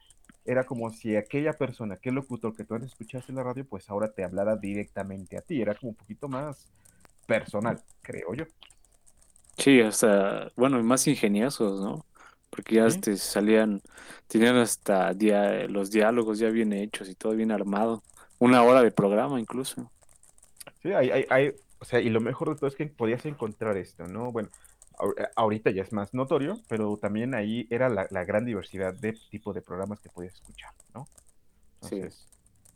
era 0.49 0.65
como 0.65 0.91
si 0.91 1.17
aquella 1.17 1.53
persona, 1.53 1.95
aquel 1.95 2.15
locutor 2.15 2.57
que 2.57 2.65
tú 2.65 2.75
antes 2.75 2.91
escuchaste 2.91 3.33
en 3.33 3.37
la 3.37 3.45
radio, 3.45 3.67
pues 3.69 3.89
ahora 3.91 4.13
te 4.13 4.25
hablara 4.25 4.57
directamente 4.57 5.37
a 5.37 5.43
ti, 5.43 5.61
era 5.61 5.75
como 5.75 5.91
un 5.91 5.97
poquito 5.97 6.29
más 6.29 6.67
personal, 7.27 7.83
creo 8.03 8.35
yo. 8.35 8.47
Sí, 9.59 9.81
hasta, 9.81 10.53
bueno, 10.57 10.79
y 10.79 10.83
más 10.83 11.07
ingeniosos, 11.07 11.81
¿no? 11.81 12.07
Porque 12.51 12.77
ya 12.77 12.89
Sí. 12.89 12.99
este, 12.99 13.17
salían, 13.17 13.83
tenían 14.27 14.57
hasta 14.57 15.13
dia- 15.15 15.67
los 15.69 15.91
diálogos 15.91 16.39
ya 16.39 16.49
bien 16.51 16.73
hechos 16.73 17.09
y 17.09 17.15
todo 17.15 17.35
bien 17.35 17.51
armado. 17.53 18.03
Una 18.39 18.63
hora 18.63 18.83
de 18.83 18.91
programa 18.93 19.41
incluso. 19.41 19.91
Sí, 20.83 20.93
hay, 20.93 21.11
hay, 21.11 21.27
hay, 21.31 21.55
o 21.81 21.85
sea, 21.85 22.01
y 22.01 22.09
lo 22.09 22.21
mejor 22.21 22.51
de 22.51 22.57
todo 22.57 22.69
es 22.69 22.77
que 22.77 22.87
podías 22.87 23.25
encontrar 23.27 23.77
esto, 23.77 24.07
¿no? 24.07 24.33
Bueno, 24.33 24.49
ahorita 25.37 25.71
ya 25.71 25.83
es 25.83 25.93
más 25.93 26.13
notorio, 26.15 26.61
pero 26.69 26.97
también 26.97 27.35
ahí 27.35 27.67
era 27.71 27.89
la, 27.89 28.07
la 28.11 28.25
gran 28.25 28.45
diversidad 28.45 28.95
de 28.95 29.13
tipo 29.31 29.53
de 29.53 29.63
programas 29.63 30.01
que 30.01 30.09
podías 30.09 30.35
escuchar, 30.35 30.73
¿no? 30.95 31.07
Sí. 31.83 31.97
Entonces, 31.97 32.29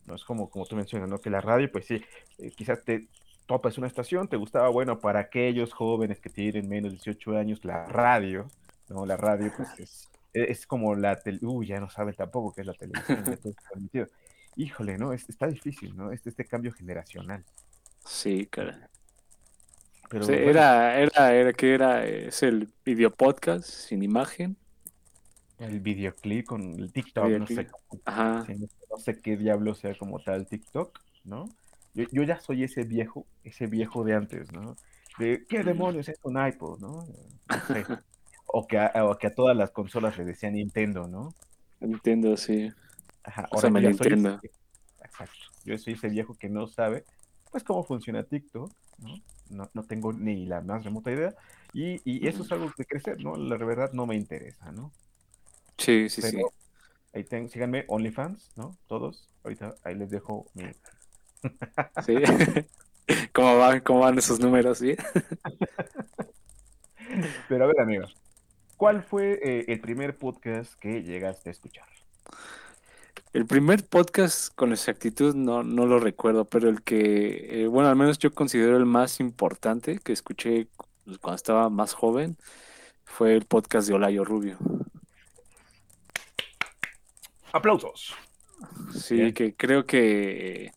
no 0.06 0.14
es 0.14 0.24
como, 0.24 0.48
como 0.50 0.66
tú 0.66 0.76
mencionas, 0.76 1.08
¿no? 1.08 1.18
Que 1.18 1.30
la 1.30 1.40
radio, 1.40 1.70
pues 1.70 1.86
sí, 1.86 2.02
eh, 2.38 2.50
quizás 2.50 2.82
te 2.84 3.08
topas 3.46 3.76
una 3.78 3.86
estación, 3.86 4.28
te 4.28 4.36
gustaba, 4.36 4.68
bueno, 4.68 4.98
para 5.00 5.20
aquellos 5.20 5.72
jóvenes 5.72 6.20
que 6.20 6.30
tienen 6.30 6.68
menos 6.68 6.90
de 6.92 6.96
18 6.96 7.36
años, 7.36 7.64
la 7.64 7.86
radio, 7.86 8.46
¿no? 8.88 9.04
La 9.06 9.16
radio, 9.16 9.52
pues 9.56 9.68
es, 9.78 10.10
es 10.32 10.66
como 10.66 10.94
la 10.94 11.18
tele, 11.18 11.38
uy, 11.42 11.66
ya 11.66 11.80
no 11.80 11.90
saben 11.90 12.14
tampoco 12.14 12.52
qué 12.54 12.62
es 12.62 12.66
la 12.66 12.74
televisión, 12.74 13.24
ya 13.24 13.36
todo 13.36 13.50
está 13.50 13.68
permitido. 13.70 14.06
Híjole, 14.56 14.98
¿no? 14.98 15.12
Es- 15.12 15.28
está 15.28 15.46
difícil, 15.46 15.96
¿no? 15.96 16.12
Este, 16.12 16.28
este 16.30 16.44
cambio 16.44 16.72
generacional. 16.72 17.44
Sí, 18.04 18.46
cara. 18.46 18.90
Pero 20.12 20.24
Sí, 20.26 20.32
bueno, 20.32 20.50
era, 20.50 21.00
era, 21.00 21.34
era 21.34 21.52
que 21.54 21.72
era, 21.74 22.04
es 22.06 22.42
el 22.42 22.68
video 22.84 23.10
podcast 23.10 23.64
sin 23.64 24.02
imagen. 24.02 24.56
el 25.58 25.80
videoclip 25.80 26.46
con 26.46 26.78
el 26.78 26.92
TikTok, 26.92 27.28
no 27.30 27.46
sé, 27.46 27.66
Ajá. 28.04 28.44
no, 28.90 28.98
sé 28.98 29.18
qué 29.20 29.36
diablo 29.38 29.74
sea 29.74 29.96
como 29.96 30.18
tal 30.20 30.46
TikTok, 30.46 31.00
¿no? 31.24 31.48
Yo, 31.94 32.04
yo 32.12 32.22
ya 32.24 32.38
soy 32.40 32.62
ese 32.64 32.82
viejo, 32.84 33.26
ese 33.42 33.66
viejo 33.68 34.04
de 34.04 34.14
antes, 34.14 34.52
¿no? 34.52 34.76
De 35.18 35.44
qué 35.48 35.62
demonios 35.62 36.08
es 36.10 36.18
un 36.24 36.44
iPod, 36.46 36.78
¿no? 36.80 37.06
No 37.48 37.66
sé. 37.68 37.84
O 38.46 38.66
que, 38.66 38.78
a, 38.78 38.92
o 39.06 39.16
que 39.16 39.28
a 39.28 39.34
todas 39.34 39.56
las 39.56 39.70
consolas 39.70 40.18
le 40.18 40.24
decían 40.24 40.52
Nintendo, 40.54 41.08
¿no? 41.08 41.34
Entiendo, 41.80 42.36
sí. 42.36 42.70
Ajá, 43.24 43.48
O 43.50 43.58
sea, 43.60 43.70
me 43.70 43.80
ya 43.80 43.94
soy 43.94 44.08
ese- 44.08 44.16
Nintendo. 44.16 44.40
exacto. 45.02 45.36
Yo 45.64 45.78
soy 45.78 45.94
ese 45.94 46.08
viejo 46.10 46.34
que 46.34 46.50
no 46.50 46.66
sabe, 46.66 47.04
pues, 47.52 47.62
cómo 47.62 47.84
funciona 47.84 48.24
TikTok, 48.24 48.72
¿no? 48.98 49.14
No, 49.50 49.70
no 49.74 49.84
tengo 49.84 50.12
ni 50.12 50.46
la 50.46 50.60
más 50.62 50.82
remota 50.84 51.12
idea. 51.12 51.34
Y, 51.72 52.00
y 52.04 52.26
eso 52.26 52.42
es 52.42 52.50
algo 52.50 52.72
de 52.76 52.84
crecer, 52.84 53.22
¿no? 53.22 53.36
La 53.36 53.56
verdad 53.56 53.92
no 53.92 54.06
me 54.06 54.16
interesa, 54.16 54.72
¿no? 54.72 54.90
Sí, 55.78 56.08
sí, 56.08 56.22
sí. 56.22 56.38
Ahí 57.14 57.24
ten- 57.24 57.48
síganme, 57.48 57.84
OnlyFans, 57.88 58.50
¿no? 58.56 58.76
Todos. 58.86 59.28
Ahorita 59.44 59.74
ahí 59.84 59.94
les 59.94 60.10
dejo 60.10 60.46
mi. 60.54 60.64
Sí. 62.04 62.16
¿Cómo 63.34 63.58
van, 63.58 63.80
cómo 63.80 64.00
van 64.00 64.18
esos 64.18 64.40
números? 64.40 64.78
¿Sí? 64.78 64.96
Pero 67.48 67.64
a 67.64 67.66
ver, 67.66 67.80
amigos, 67.80 68.16
¿cuál 68.76 69.02
fue 69.02 69.38
eh, 69.42 69.64
el 69.68 69.80
primer 69.80 70.16
podcast 70.16 70.74
que 70.78 71.02
llegaste 71.02 71.50
a 71.50 71.52
escuchar? 71.52 71.88
El 73.32 73.46
primer 73.46 73.86
podcast 73.86 74.54
con 74.54 74.72
exactitud 74.72 75.34
no, 75.34 75.62
no 75.62 75.86
lo 75.86 75.98
recuerdo, 75.98 76.44
pero 76.44 76.68
el 76.68 76.82
que, 76.82 77.62
eh, 77.62 77.66
bueno, 77.66 77.88
al 77.88 77.96
menos 77.96 78.18
yo 78.18 78.32
considero 78.34 78.76
el 78.76 78.84
más 78.84 79.20
importante 79.20 79.98
que 79.98 80.12
escuché 80.12 80.66
cu- 80.76 80.86
cuando 81.20 81.36
estaba 81.36 81.70
más 81.70 81.94
joven 81.94 82.36
fue 83.04 83.34
el 83.34 83.46
podcast 83.46 83.88
de 83.88 83.94
Olayo 83.94 84.24
Rubio. 84.24 84.58
¡Aplausos! 87.52 88.14
Sí, 88.94 89.16
Bien. 89.16 89.32
que 89.34 89.54
creo 89.56 89.86
que 89.86 90.72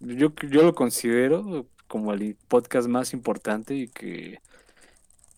yo, 0.00 0.32
yo 0.48 0.62
lo 0.62 0.74
considero 0.74 1.66
como 1.88 2.12
el 2.12 2.36
podcast 2.48 2.88
más 2.88 3.12
importante 3.12 3.74
y 3.74 3.88
que 3.88 4.38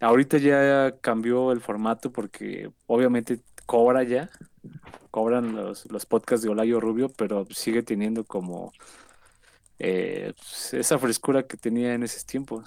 ahorita 0.00 0.36
ya 0.38 0.94
cambió 1.00 1.50
el 1.50 1.60
formato 1.60 2.12
porque 2.12 2.70
obviamente 2.86 3.40
cobra 3.66 4.02
ya, 4.04 4.30
cobran 5.10 5.54
los, 5.54 5.90
los 5.90 6.06
podcasts 6.06 6.42
de 6.44 6.50
Olayo 6.50 6.80
Rubio, 6.80 7.08
pero 7.10 7.46
sigue 7.50 7.82
teniendo 7.82 8.24
como 8.24 8.72
eh, 9.78 10.32
pues, 10.36 10.74
esa 10.74 10.98
frescura 10.98 11.46
que 11.46 11.56
tenía 11.56 11.94
en 11.94 12.02
esos 12.02 12.24
tiempos. 12.26 12.64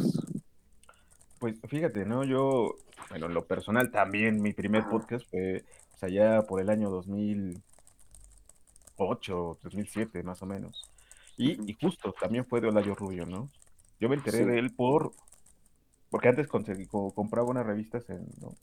Pues 1.40 1.56
fíjate, 1.68 2.06
¿no? 2.06 2.24
Yo, 2.24 2.76
bueno, 3.10 3.26
en 3.28 3.34
lo 3.34 3.46
personal 3.46 3.92
también, 3.92 4.42
mi 4.42 4.54
primer 4.54 4.88
podcast 4.90 5.30
fue, 5.30 5.64
ya 6.10 6.42
por 6.44 6.62
el 6.62 6.70
año 6.70 6.90
2008, 6.90 9.60
2007, 9.64 10.24
más 10.24 10.42
o 10.42 10.46
menos. 10.46 10.90
Y, 11.38 11.70
y 11.70 11.74
justo, 11.80 12.14
también 12.20 12.46
fue 12.46 12.62
de 12.62 12.68
Olayo 12.70 12.96
Rubio, 12.96 13.26
¿no? 13.26 13.50
Yo 14.00 14.10
me 14.10 14.16
enteré 14.16 14.40
Sí. 14.40 14.46
de 14.46 14.60
él 14.60 14.74
por, 14.74 15.12
porque 16.10 16.30
antes 16.30 16.48
conseguí, 16.48 16.86
co- 16.88 17.12
compraba 17.12 17.50
unas 17.50 17.66
revistas 17.66 18.10
en, 18.10 18.26
¿no? 18.42 18.56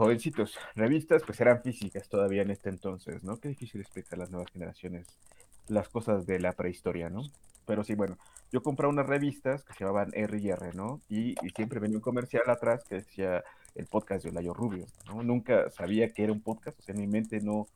Jovencitos, 0.00 0.56
revistas 0.76 1.22
pues 1.26 1.38
eran 1.42 1.60
físicas 1.60 2.08
todavía 2.08 2.40
en 2.40 2.50
este 2.50 2.70
entonces, 2.70 3.22
¿no? 3.22 3.38
Qué 3.38 3.48
difícil 3.48 3.82
explicar 3.82 4.14
a 4.14 4.20
las 4.20 4.30
nuevas 4.30 4.50
generaciones 4.50 5.06
las 5.68 5.90
cosas 5.90 6.24
de 6.24 6.40
la 6.40 6.52
prehistoria, 6.52 7.10
¿no? 7.10 7.20
Pero 7.66 7.84
sí, 7.84 7.94
bueno, 7.96 8.16
yo 8.50 8.62
compraba 8.62 8.90
unas 8.90 9.06
revistas 9.06 9.62
que 9.62 9.74
se 9.74 9.80
llamaban 9.80 10.08
R 10.14 10.38
y 10.38 10.48
R, 10.48 10.72
¿no? 10.72 11.02
Y, 11.10 11.34
siempre 11.54 11.80
venía 11.80 11.98
un 11.98 12.02
comercial 12.02 12.44
atrás 12.46 12.82
que 12.88 12.94
decía 12.94 13.44
el 13.74 13.88
podcast 13.88 14.24
de 14.24 14.30
Olayo 14.30 14.54
Rubio, 14.54 14.86
¿no? 15.04 15.22
Nunca 15.22 15.68
sabía 15.68 16.08
que 16.14 16.24
era 16.24 16.32
un 16.32 16.40
podcast, 16.40 16.78
o 16.78 16.82
sea, 16.82 16.94
mi 16.94 17.06
mente 17.06 17.42
no, 17.42 17.66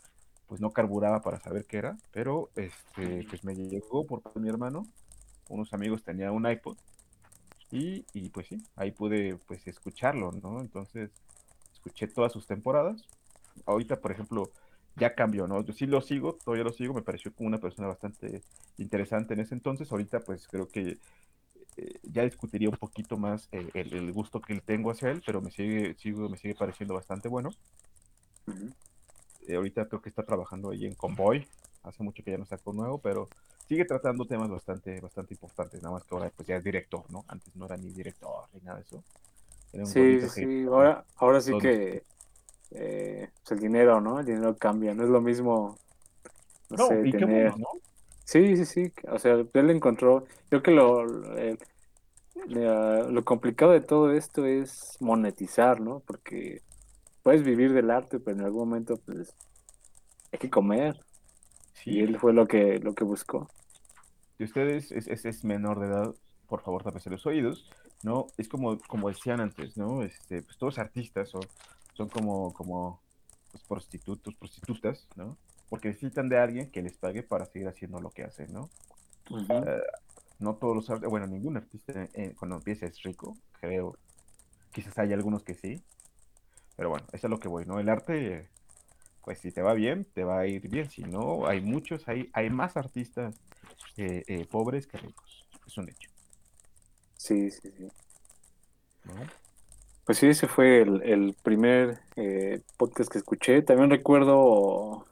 pues 0.47 0.62
no 0.62 0.71
carburaba 0.71 1.21
para 1.21 1.40
saber 1.40 1.66
qué 1.66 1.76
era, 1.76 1.99
pero 2.11 2.49
este, 2.57 3.26
pues 3.28 3.45
me 3.45 3.54
llegó 3.54 4.07
por 4.07 4.23
parte 4.23 4.38
de 4.38 4.45
mi 4.45 4.49
hermano, 4.49 4.87
unos 5.50 5.75
amigos 5.75 6.02
tenían 6.02 6.31
un 6.31 6.50
iPod 6.50 6.78
y, 7.71 8.07
y 8.14 8.31
pues 8.31 8.47
sí, 8.47 8.64
ahí 8.76 8.93
pude 8.93 9.37
pues 9.47 9.66
escucharlo, 9.66 10.33
¿no? 10.33 10.62
Entonces 10.62 11.11
escuché 11.85 12.07
todas 12.09 12.33
sus 12.33 12.47
temporadas. 12.47 13.05
Ahorita, 13.67 14.00
por 14.00 14.12
ejemplo, 14.12 14.50
ya 14.97 15.14
cambió, 15.14 15.47
¿no? 15.47 15.62
Yo 15.62 15.73
sí 15.73 15.87
lo 15.87 16.00
sigo, 16.00 16.35
todavía 16.35 16.64
lo 16.64 16.73
sigo, 16.73 16.95
me 16.95 17.03
pareció 17.03 17.33
como 17.35 17.49
una 17.49 17.59
persona 17.59 17.88
bastante 17.88 18.43
interesante 18.79 19.35
en 19.35 19.41
ese 19.41 19.55
entonces. 19.55 19.91
Ahorita, 19.93 20.21
pues 20.21 20.49
creo 20.49 20.69
que 20.69 20.99
eh, 21.76 21.99
ya 22.03 22.23
discutiría 22.25 22.71
un 22.71 22.76
poquito 22.76 23.17
más 23.17 23.49
eh, 23.53 23.69
el, 23.75 23.93
el 23.95 24.12
gusto 24.12 24.41
que 24.41 24.61
tengo 24.61 24.91
hacia 24.91 25.11
él, 25.11 25.23
pero 25.25 25.41
me 25.41 25.50
sigue, 25.50 25.95
sigo, 25.95 26.29
me 26.29 26.38
sigue 26.38 26.55
pareciendo 26.55 26.95
bastante 26.95 27.29
bueno. 27.29 27.50
Eh, 29.47 29.57
ahorita 29.57 29.87
creo 29.88 30.00
que 30.00 30.09
está 30.09 30.25
trabajando 30.25 30.71
ahí 30.71 30.87
en 30.87 30.95
Convoy. 30.95 31.47
Hace 31.83 32.03
mucho 32.03 32.23
que 32.25 32.31
ya 32.31 32.38
no 32.38 32.47
sacó 32.47 32.73
nuevo, 32.73 32.99
pero 32.99 33.29
sigue 33.69 33.85
tratando 33.85 34.25
temas 34.25 34.49
bastante, 34.49 35.00
bastante 35.00 35.35
importantes. 35.35 35.83
Nada 35.83 35.95
más 35.95 36.05
que 36.05 36.14
ahora 36.14 36.31
pues 36.35 36.49
ya 36.49 36.57
es 36.57 36.64
director, 36.64 37.05
¿no? 37.11 37.25
Antes 37.29 37.55
no 37.55 37.67
era 37.67 37.76
ni 37.76 37.91
director 37.91 38.49
ni 38.55 38.61
nada 38.61 38.79
de 38.79 38.85
eso. 38.85 39.05
Era 39.75 39.85
un 39.87 39.93
Sí, 39.93 40.28
sí, 40.28 40.64
ahora, 40.64 41.07
ahora 41.16 41.40
sí 41.40 41.52
Todo. 41.52 41.61
que 41.61 42.04
eh, 42.73 43.31
pues 43.43 43.52
el 43.52 43.61
dinero, 43.61 44.00
¿no? 44.00 44.21
El 44.21 44.26
dinero 44.26 44.57
cambia, 44.59 44.95
no 44.95 45.04
es 45.04 45.11
lo 45.11 45.21
mismo, 45.21 45.78
no, 46.71 46.78
No, 46.78 46.78
sé, 46.78 47.07
y 47.09 47.14
qué 47.14 47.25
tener... 47.25 47.26
bueno, 47.26 47.57
¿no? 47.57 47.66
Sí, 48.25 48.57
sí, 48.57 48.64
sí, 48.66 48.93
o 49.09 49.19
sea, 49.19 49.35
él 49.52 49.71
encontró, 49.71 50.25
creo 50.50 50.62
que 50.62 50.71
lo, 50.73 51.04
lo- 53.11 53.25
complicado 53.25 53.73
de 53.73 53.81
todo 53.81 54.12
esto 54.12 54.47
es 54.47 54.97
monetizar, 55.00 55.81
¿no? 55.81 56.00
Porque 56.07 56.62
puedes 57.23 57.45
vivir 57.45 57.73
del 57.73 57.90
arte, 57.90 58.21
pero 58.21 58.38
en 58.38 58.45
algún 58.45 58.69
momento, 58.71 58.99
pues, 59.07 59.35
hay 60.33 60.38
que 60.38 60.50
comer, 60.50 60.97
y 61.87 62.00
Sí, 62.00 62.02
él 62.02 62.19
fue 62.21 62.33
lo 62.35 62.47
que, 62.49 62.78
lo 62.81 62.95
que 62.95 63.04
buscó. 63.04 63.49
Si 64.38 64.45
ustedes 64.45 64.93
es, 64.93 65.09
es, 65.09 65.25
es 65.25 65.45
menor 65.45 65.81
de 65.81 65.87
edad, 65.87 66.14
por 66.47 66.62
favor, 66.62 66.83
tápese 66.85 67.11
los 67.11 67.26
oídos, 67.26 67.69
¿no? 68.04 68.26
Es 68.37 68.49
como, 68.49 68.78
como 68.80 69.08
decían 69.08 69.40
antes, 69.40 69.76
¿no? 69.76 70.02
Este, 70.02 70.42
pues 70.42 70.58
todos 70.58 70.78
artistas 70.78 71.30
son, 71.30 71.42
son 71.94 72.08
como, 72.08 72.52
como 72.52 73.00
pues, 73.50 73.64
prostitutos, 73.64 74.34
prostitutas, 74.34 75.08
¿no? 75.16 75.38
Porque 75.70 75.88
necesitan 75.88 76.28
de 76.28 76.38
alguien 76.38 76.70
que 76.70 76.82
les 76.82 76.96
pague 76.99 77.23
para 77.23 77.46
seguir 77.46 77.66
haciendo 77.66 78.00
lo 78.00 78.11
que 78.11 78.23
hacen, 78.23 78.52
¿no? 78.52 78.68
Eh, 79.30 79.82
no 80.38 80.54
todos 80.56 80.76
los 80.76 80.90
artistas, 80.90 81.11
bueno, 81.11 81.26
ningún 81.26 81.56
artista 81.56 82.08
eh, 82.12 82.34
cuando 82.38 82.56
empieza 82.56 82.87
es 82.87 83.02
rico, 83.02 83.37
creo. 83.61 83.96
Quizás 84.70 84.99
hay 84.99 85.12
algunos 85.14 85.42
que 85.42 85.54
sí, 85.54 85.82
pero 86.76 86.90
bueno, 86.90 87.06
eso 87.12 87.26
es 87.26 87.30
lo 87.30 87.38
que 87.38 87.49
voy, 87.49 87.64
¿no? 87.64 87.80
El 87.80 87.88
arte, 87.88 88.50
pues 89.23 89.38
si 89.38 89.50
te 89.50 89.62
va 89.62 89.73
bien, 89.73 90.04
te 90.04 90.25
va 90.25 90.40
a 90.40 90.46
ir 90.46 90.68
bien. 90.68 90.90
Si 90.90 91.02
no, 91.02 91.46
hay 91.46 91.62
muchos, 91.62 92.06
hay, 92.06 92.28
hay 92.34 92.50
más 92.50 92.76
artistas 92.76 93.40
eh, 93.96 94.25
eh, 94.26 94.46
pobres 94.50 94.87
que 94.87 94.99
ricos. 94.99 95.49
Es 95.66 95.78
un 95.78 95.88
hecho, 95.88 96.11
Sí, 97.25 97.50
sí, 97.50 97.71
sí. 97.75 97.88
¿no? 99.04 99.14
Pues 100.04 100.19
sí, 100.19 100.26
ese 100.26 100.47
fue 100.47 100.83
el, 100.83 101.02
el 101.02 101.35
primer 101.43 102.00
eh, 102.16 102.61
podcast 102.76 103.11
que 103.11 103.16
escuché. 103.16 103.62
También 103.62 103.88
recuerdo 103.88 105.07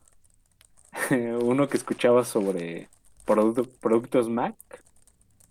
uno 1.42 1.68
que 1.68 1.78
escuchaba 1.78 2.26
sobre 2.26 2.90
producto- 3.26 3.66
productos 3.80 4.28
Mac. 4.28 4.54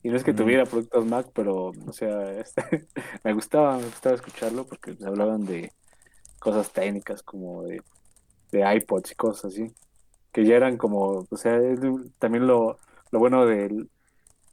Y 0.03 0.09
no 0.09 0.17
es 0.17 0.23
que 0.23 0.33
Mm. 0.33 0.35
tuviera 0.35 0.65
productos 0.65 1.03
Mac, 1.05 1.27
pero, 1.33 1.71
o 1.87 1.93
sea, 1.93 2.31
este, 2.39 2.85
me 3.23 3.33
gustaba, 3.33 3.77
me 3.77 3.85
gustaba 3.85 4.15
escucharlo 4.15 4.65
porque 4.65 4.93
pues, 4.93 5.07
hablaban 5.07 5.45
de 5.45 5.71
cosas 6.37 6.71
técnicas 6.71 7.23
como 7.23 7.63
de, 7.63 7.81
de 8.51 8.75
iPods 8.75 9.11
y 9.11 9.15
cosas 9.15 9.45
así. 9.45 9.73
Que 10.31 10.45
ya 10.45 10.55
eran 10.57 10.77
como, 10.77 11.25
o 11.27 11.37
sea, 11.37 11.59
también 12.19 12.45
lo, 12.45 12.77
lo 13.09 13.19
bueno 13.19 13.47
del, 13.47 13.89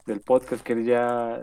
del 0.07 0.23
podcast, 0.23 0.63
que 0.65 0.83
ya 0.85 1.43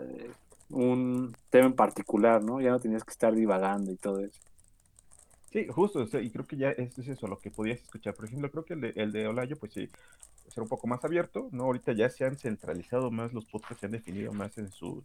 un 0.70 1.34
tema 1.50 1.66
en 1.66 1.76
particular, 1.76 2.42
¿no? 2.42 2.60
Ya 2.60 2.70
no 2.70 2.80
tenías 2.80 3.04
que 3.04 3.12
estar 3.12 3.34
divagando 3.34 3.92
y 3.92 3.96
todo 3.96 4.20
eso. 4.20 4.40
Sí, 5.52 5.66
justo, 5.68 6.00
o 6.00 6.06
sea, 6.06 6.20
y 6.20 6.30
creo 6.30 6.46
que 6.46 6.56
ya 6.56 6.70
es, 6.70 6.98
es 6.98 7.08
eso 7.08 7.28
lo 7.28 7.38
que 7.38 7.50
podías 7.50 7.80
escuchar. 7.80 8.14
Por 8.14 8.26
ejemplo, 8.26 8.50
creo 8.50 8.64
que 8.64 8.74
el 8.74 8.80
de, 8.80 8.92
el 8.96 9.12
de 9.12 9.26
Olayo, 9.28 9.58
pues 9.58 9.72
sí, 9.72 9.88
ser 10.48 10.62
un 10.62 10.68
poco 10.68 10.86
más 10.86 11.04
abierto, 11.04 11.48
¿no? 11.52 11.64
Ahorita 11.64 11.92
ya 11.92 12.10
se 12.10 12.24
han 12.24 12.36
centralizado 12.36 13.10
más 13.10 13.32
los 13.32 13.46
podcasts, 13.46 13.80
se 13.80 13.86
han 13.86 13.92
definido 13.92 14.32
más 14.32 14.58
en 14.58 14.70
sus, 14.70 15.04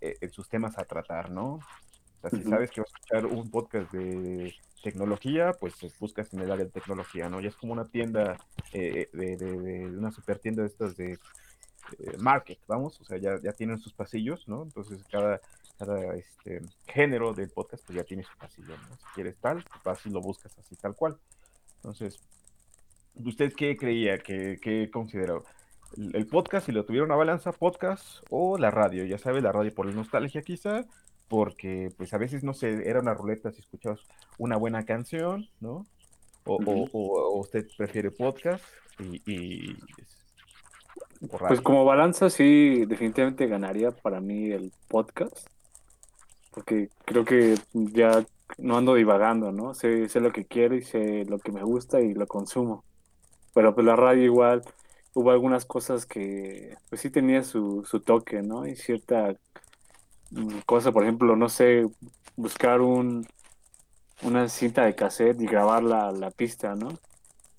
eh, 0.00 0.16
en 0.20 0.30
sus 0.32 0.48
temas 0.48 0.78
a 0.78 0.84
tratar, 0.84 1.30
¿no? 1.30 1.54
O 1.54 2.20
sea, 2.20 2.30
si 2.30 2.42
sabes 2.44 2.70
que 2.70 2.80
vas 2.80 2.90
a 2.92 2.96
escuchar 2.96 3.26
un 3.26 3.50
podcast 3.50 3.92
de 3.92 4.54
tecnología, 4.82 5.52
pues 5.58 5.74
buscas 6.00 6.32
en 6.34 6.40
el 6.40 6.50
área 6.50 6.64
de 6.66 6.70
tecnología, 6.72 7.28
¿no? 7.30 7.40
Ya 7.40 7.48
es 7.48 7.56
como 7.56 7.72
una 7.72 7.88
tienda, 7.88 8.36
eh, 8.72 9.08
de, 9.12 9.36
de- 9.36 9.60
de 9.60 9.86
una 9.86 10.10
super 10.10 10.38
tienda 10.40 10.62
de 10.62 10.68
estas 10.68 10.96
de 10.96 11.18
eh, 11.98 12.16
market, 12.18 12.58
vamos, 12.66 13.00
o 13.00 13.04
sea, 13.04 13.18
ya, 13.18 13.40
ya 13.42 13.52
tienen 13.52 13.78
sus 13.78 13.92
pasillos, 13.92 14.46
¿no? 14.48 14.62
Entonces 14.62 15.02
cada, 15.10 15.40
cada 15.78 16.14
este, 16.14 16.60
género 16.86 17.32
del 17.34 17.50
podcast 17.50 17.84
pues 17.86 17.96
ya 17.96 18.04
tiene 18.04 18.22
su 18.22 18.36
pasillo, 18.38 18.76
¿no? 18.76 18.96
Si 18.96 19.04
quieres 19.14 19.36
tal, 19.38 19.64
pues 19.64 19.82
vas 19.84 20.06
y 20.06 20.10
lo 20.10 20.20
buscas 20.20 20.56
así 20.58 20.76
tal 20.76 20.94
cual. 20.94 21.16
Entonces, 21.76 22.18
¿usted 23.14 23.52
qué 23.54 23.76
creía, 23.76 24.18
qué, 24.18 24.58
qué 24.60 24.90
consideró? 24.90 25.44
El, 25.96 26.14
el 26.16 26.26
podcast, 26.26 26.66
si 26.66 26.72
lo 26.72 26.84
tuviera 26.84 27.06
una 27.06 27.16
balanza, 27.16 27.52
podcast 27.52 28.22
o 28.30 28.58
la 28.58 28.70
radio, 28.70 29.04
ya 29.04 29.18
sabes, 29.18 29.42
la 29.42 29.52
radio 29.52 29.74
por 29.74 29.86
la 29.86 29.92
nostalgia 29.92 30.42
quizá, 30.42 30.84
porque 31.28 31.90
pues 31.96 32.12
a 32.14 32.18
veces, 32.18 32.42
no 32.44 32.54
sé, 32.54 32.88
era 32.88 33.00
una 33.00 33.14
ruleta 33.14 33.52
si 33.52 33.60
escuchabas 33.60 34.00
una 34.38 34.56
buena 34.56 34.84
canción, 34.84 35.48
¿no? 35.60 35.86
O, 36.44 36.56
o- 36.56 36.88
o- 36.92 37.28
o 37.34 37.38
usted 37.40 37.66
prefiere 37.76 38.10
podcast 38.10 38.64
y... 38.98 39.22
y- 39.30 39.76
Pues 41.20 41.60
como 41.60 41.84
balanza 41.84 42.30
sí, 42.30 42.84
definitivamente 42.86 43.46
ganaría 43.46 43.90
para 43.90 44.20
mí 44.20 44.50
el 44.52 44.72
podcast, 44.86 45.48
porque 46.52 46.90
creo 47.04 47.24
que 47.24 47.56
ya 47.72 48.24
no 48.56 48.76
ando 48.76 48.94
divagando, 48.94 49.50
¿no? 49.52 49.74
Sé, 49.74 50.08
sé 50.08 50.20
lo 50.20 50.32
que 50.32 50.46
quiero 50.46 50.76
y 50.76 50.82
sé 50.82 51.24
lo 51.24 51.38
que 51.38 51.52
me 51.52 51.62
gusta 51.62 52.00
y 52.00 52.14
lo 52.14 52.26
consumo. 52.26 52.84
Pero 53.52 53.74
pues 53.74 53.84
la 53.84 53.96
radio 53.96 54.22
igual, 54.24 54.62
hubo 55.14 55.32
algunas 55.32 55.64
cosas 55.64 56.06
que 56.06 56.76
pues 56.88 57.00
sí 57.00 57.10
tenía 57.10 57.42
su, 57.42 57.84
su 57.84 58.00
toque, 58.00 58.42
¿no? 58.42 58.66
Y 58.66 58.76
cierta 58.76 59.34
mm, 60.30 60.60
cosa, 60.66 60.92
por 60.92 61.02
ejemplo, 61.02 61.34
no 61.34 61.48
sé, 61.48 61.84
buscar 62.36 62.80
un, 62.80 63.26
una 64.22 64.48
cinta 64.48 64.84
de 64.84 64.94
cassette 64.94 65.40
y 65.40 65.46
grabar 65.46 65.82
la, 65.82 66.12
la 66.12 66.30
pista, 66.30 66.76
¿no? 66.76 66.88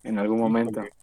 En 0.03 0.17
algún 0.17 0.39
momento. 0.39 0.81
Híjole, 0.81 0.98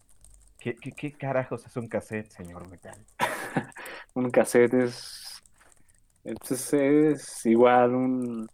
¿Qué, 0.66 0.74
qué, 0.74 0.90
qué 0.90 1.12
carajos 1.12 1.64
es 1.64 1.76
un 1.76 1.86
cassette, 1.86 2.28
señor 2.28 2.68
Metal? 2.68 2.98
Un 4.14 4.32
cassette 4.32 4.74
es, 4.74 5.40
es, 6.24 6.72
es 6.72 7.46
igual 7.46 7.94
un, 7.94 8.48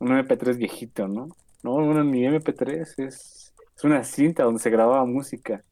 un 0.00 0.08
MP3 0.08 0.56
viejito, 0.56 1.06
¿no? 1.06 1.28
No, 1.62 1.80
no, 1.80 2.02
ni 2.02 2.24
MP3, 2.26 2.70
es, 2.72 2.98
es 2.98 3.84
una 3.84 4.02
cinta 4.02 4.42
donde 4.42 4.58
se 4.58 4.68
grababa 4.68 5.04
música. 5.04 5.62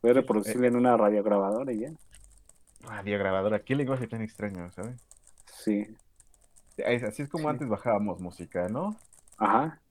Puedes 0.00 0.16
reproducirla 0.16 0.68
en 0.68 0.76
una 0.76 0.96
radiograbadora 0.96 1.70
y 1.70 1.80
ya. 1.80 1.90
Radiograbadora, 2.80 3.62
qué 3.62 3.74
lenguaje 3.74 4.06
tan 4.06 4.22
extraño, 4.22 4.70
¿sabes? 4.70 4.96
Sí. 5.52 5.86
Así 6.82 7.20
es 7.20 7.28
como 7.28 7.50
Sí. 7.50 7.50
antes 7.50 7.68
bajábamos 7.68 8.20
música, 8.22 8.70
¿no? 8.70 8.96
Ajá. 9.36 9.82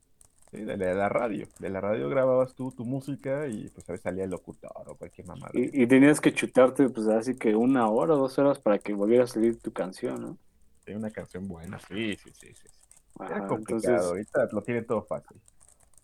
Sí, 0.55 0.63
de, 0.63 0.77
la- 0.77 0.85
de 0.87 0.95
la 0.95 1.09
radio. 1.09 1.47
De 1.59 1.69
la 1.69 1.81
radio 1.81 2.09
grababas 2.09 2.55
tú 2.55 2.71
tu 2.71 2.85
música 2.85 3.47
y 3.47 3.69
pues 3.69 3.87
a 3.89 3.93
veces 3.93 4.03
salía 4.03 4.23
el 4.25 4.31
locutor 4.31 4.71
o 4.87 4.95
cualquier 4.97 5.27
mamada. 5.27 5.53
Y, 5.53 5.83
y 5.83 5.87
tenías 5.87 6.21
que 6.21 6.33
chutarte, 6.33 6.89
pues 6.89 7.07
así 7.07 7.35
que 7.35 7.55
una 7.55 7.89
hora 7.89 8.13
o 8.15 8.17
dos 8.17 8.37
horas 8.37 8.59
para 8.59 8.79
que 8.79 8.93
volviera 8.93 9.23
a 9.23 9.27
salir 9.27 9.59
tu 9.59 9.71
canción, 9.73 10.21
¿no? 10.21 10.37
Era 10.85 10.97
una 10.97 11.11
canción 11.11 11.47
buena, 11.47 11.79
sí, 11.79 12.15
sí, 12.17 12.31
sí, 12.33 12.53
sí. 12.55 12.67
sí. 12.69 12.85
Era 13.27 13.45
complicado, 13.45 13.55
entonces, 13.57 14.05
ahorita 14.09 14.47
lo 14.51 14.63
tiene 14.63 14.83
todo 14.83 15.03
fácil. 15.05 15.41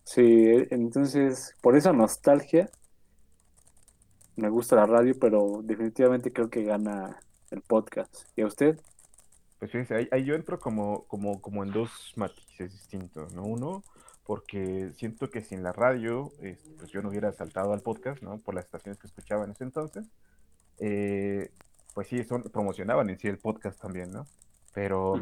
sí, 0.04 0.22
eh, 0.22 0.68
entonces, 0.70 1.56
por 1.60 1.76
esa 1.76 1.92
nostalgia, 1.92 2.70
me 4.36 4.48
gusta 4.48 4.76
la 4.76 4.86
radio, 4.86 5.18
pero 5.18 5.60
definitivamente 5.62 6.32
creo 6.32 6.50
que 6.50 6.64
gana 6.64 7.22
el 7.50 7.62
podcast. 7.62 8.14
¿Y 8.36 8.42
a 8.42 8.46
usted? 8.46 8.80
Pues 9.58 9.70
fíjense, 9.70 9.94
ahí, 9.94 10.08
ahí 10.10 10.24
yo 10.24 10.34
entro 10.34 10.58
como, 10.58 11.06
como, 11.06 11.40
como 11.40 11.62
en 11.62 11.70
dos 11.72 12.12
matices 12.16 12.72
distintos, 12.72 13.32
¿no? 13.32 13.44
Uno, 13.44 13.84
porque 14.24 14.92
siento 14.96 15.30
que 15.30 15.42
sin 15.42 15.62
la 15.62 15.72
radio, 15.72 16.32
este, 16.40 16.70
pues 16.78 16.90
yo 16.90 17.02
no 17.02 17.08
hubiera 17.08 17.32
saltado 17.32 17.72
al 17.72 17.80
podcast, 17.80 18.22
¿no? 18.22 18.38
Por 18.38 18.54
las 18.54 18.64
estaciones 18.64 18.98
que 18.98 19.06
escuchaba 19.06 19.44
en 19.44 19.50
ese 19.50 19.64
entonces. 19.64 20.06
Eh, 20.78 21.50
pues 21.94 22.08
sí, 22.08 22.22
son, 22.24 22.42
promocionaban 22.44 23.10
en 23.10 23.18
sí 23.18 23.28
el 23.28 23.38
podcast 23.38 23.80
también, 23.80 24.12
¿no? 24.12 24.26
Pero, 24.72 25.14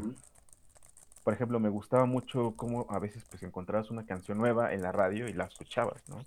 por 1.25 1.35
ejemplo, 1.35 1.59
me 1.59 1.69
gustaba 1.69 2.05
mucho 2.05 2.55
cómo 2.57 2.87
a 2.91 2.99
veces 2.99 3.25
pues 3.29 3.43
encontrabas 3.43 3.91
una 3.91 4.07
canción 4.07 4.39
nueva 4.39 4.73
en 4.73 4.83
la 4.83 4.93
radio 4.93 5.29
y 5.29 5.33
la 5.33 5.45
escuchabas, 5.45 6.09
¿no? 6.09 6.25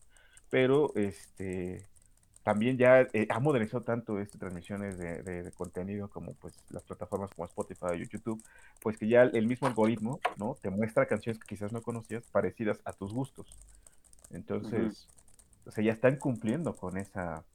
Pero, 0.50 0.92
este, 0.96 1.88
también 2.44 2.78
ya 2.78 3.02
eh, 3.14 3.28
ha 3.30 3.40
modernizado 3.40 3.84
tanto 3.84 4.20
estas 4.20 4.40
transmisiones 4.40 4.98
de, 4.98 5.24
de- 5.24 5.44
de 5.44 5.52
contenido 5.54 6.10
como 6.10 6.34
pues 6.36 6.56
las 6.70 6.84
plataformas 6.84 7.32
como 7.36 7.46
Spotify 7.46 7.86
o 7.92 7.94
YouTube, 7.96 8.44
pues 8.82 8.98
que 8.98 9.08
ya 9.08 9.24
el 9.24 9.48
mismo 9.48 9.68
algoritmo, 9.68 10.20
¿no? 10.38 10.58
Te 10.62 10.70
muestra 10.70 11.08
canciones 11.08 11.40
que 11.40 11.48
quizás 11.56 11.72
no 11.74 11.82
conocías 11.82 12.24
parecidas 12.32 12.82
a 12.86 12.94
tus 12.94 13.14
gustos. 13.14 13.48
Entonces, 14.32 15.10
o 15.66 15.72
sea, 15.72 15.84
ya 15.84 15.94
están 15.94 16.18
cumpliendo 16.18 16.76
con 16.76 16.98
esa, 16.98 17.46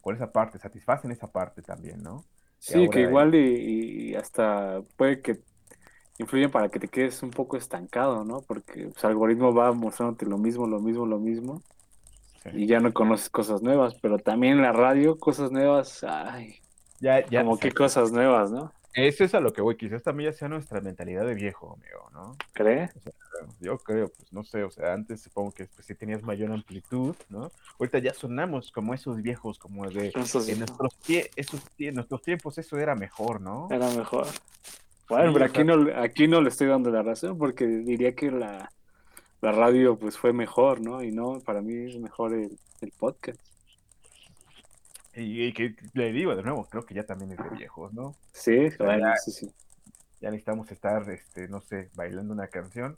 con 0.00 0.14
esa 0.16 0.32
parte, 0.32 0.58
satisfacen 0.58 1.10
esa 1.12 1.30
parte 1.30 1.62
también, 1.62 2.02
¿no? 2.02 2.26
Sí, 2.58 2.90
que 2.90 3.00
igual 3.00 3.34
y, 3.34 4.10
y 4.10 4.14
hasta 4.14 4.82
puede 4.96 5.22
que 5.22 5.40
influyen 6.18 6.50
para 6.50 6.70
que 6.70 6.80
te 6.80 6.88
quedes 6.88 7.22
un 7.22 7.30
poco 7.30 7.56
estancado, 7.56 8.24
¿no? 8.24 8.42
Porque 8.42 8.88
pues, 8.88 9.04
el 9.04 9.10
algoritmo 9.10 9.54
va 9.54 9.72
mostrándote 9.72 10.26
lo 10.26 10.38
mismo, 10.38 10.66
lo 10.66 10.80
mismo, 10.80 11.06
lo 11.06 11.18
mismo. 11.20 11.64
Y 12.52 12.66
ya 12.66 12.80
no 12.80 12.92
conoces 12.92 13.28
cosas 13.30 13.62
nuevas, 13.62 13.94
pero 14.00 14.18
también 14.18 14.54
en 14.54 14.62
la 14.62 14.72
radio, 14.72 15.18
cosas 15.18 15.50
nuevas, 15.52 16.02
ay, 16.04 16.56
Ya, 17.00 17.26
ya, 17.28 17.42
como 17.42 17.58
que 17.58 17.72
cosas 17.72 18.10
nuevas, 18.12 18.50
¿no? 18.50 18.72
Eso 18.94 19.22
es 19.22 19.34
a 19.34 19.40
lo 19.40 19.52
que 19.52 19.60
voy, 19.60 19.76
quizás 19.76 20.02
también 20.02 20.32
ya 20.32 20.36
sea 20.38 20.48
nuestra 20.48 20.80
mentalidad 20.80 21.24
de 21.24 21.34
viejo, 21.34 21.74
amigo, 21.78 22.10
¿no? 22.12 22.36
¿Cree? 22.52 22.90
Yo 23.60 23.78
creo, 23.78 24.08
pues 24.08 24.32
no 24.32 24.42
sé, 24.42 24.64
o 24.64 24.70
sea, 24.70 24.92
antes 24.94 25.20
supongo 25.22 25.52
que 25.52 25.66
pues, 25.66 25.86
sí 25.86 25.94
tenías 25.94 26.22
mayor 26.22 26.50
amplitud, 26.50 27.14
¿no? 27.28 27.52
Ahorita 27.78 27.98
ya 27.98 28.12
sonamos 28.12 28.72
como 28.72 28.94
esos 28.94 29.22
viejos, 29.22 29.58
como 29.58 29.88
de 29.88 30.08
Esos- 30.08 30.48
en 30.48 30.58
nuestros, 30.58 30.92
tie- 31.06 31.30
esos 31.36 31.60
tie- 31.76 31.90
en 31.90 31.96
nuestros 31.96 32.22
tiempos 32.22 32.58
eso 32.58 32.76
era 32.78 32.96
mejor, 32.96 33.40
¿no? 33.40 33.68
Era 33.70 33.88
mejor. 33.90 34.26
Bueno, 35.08 35.28
Sí, 35.28 35.32
pero 35.34 35.44
o 35.44 35.48
aquí 35.48 35.64
no, 35.64 36.02
aquí 36.02 36.26
no 36.28 36.40
le 36.40 36.48
estoy 36.48 36.66
dando 36.66 36.90
la 36.90 37.02
razón 37.02 37.38
porque 37.38 37.66
diría 37.66 38.14
que 38.16 38.30
la, 38.32 38.70
la 39.40 39.52
radio 39.52 39.98
pues 39.98 40.16
fue 40.18 40.32
mejor, 40.32 40.80
¿no? 40.80 41.02
Y 41.02 41.10
no, 41.12 41.40
para 41.40 41.60
mí 41.60 41.90
es 41.90 41.98
mejor 41.98 42.34
el, 42.34 42.58
el 42.80 42.92
podcast. 42.92 43.40
Y, 45.14 45.44
y 45.46 45.52
que 45.52 45.74
le 45.94 46.12
digo 46.12 46.36
de 46.36 46.42
nuevo, 46.42 46.66
creo 46.70 46.84
que 46.84 46.94
ya 46.94 47.04
también 47.04 47.32
es 47.32 47.38
de 47.38 47.48
viejos, 47.56 47.92
¿no? 47.92 48.14
Sí, 48.32 48.68
bueno, 48.78 49.08
ya- 49.08 49.16
sí, 49.16 49.32
sí. 49.32 49.50
Ya 50.20 50.30
necesitamos 50.30 50.70
estar, 50.72 51.08
este, 51.10 51.46
no 51.48 51.60
sé, 51.60 51.90
bailando 51.94 52.32
una 52.34 52.48
canción, 52.48 52.96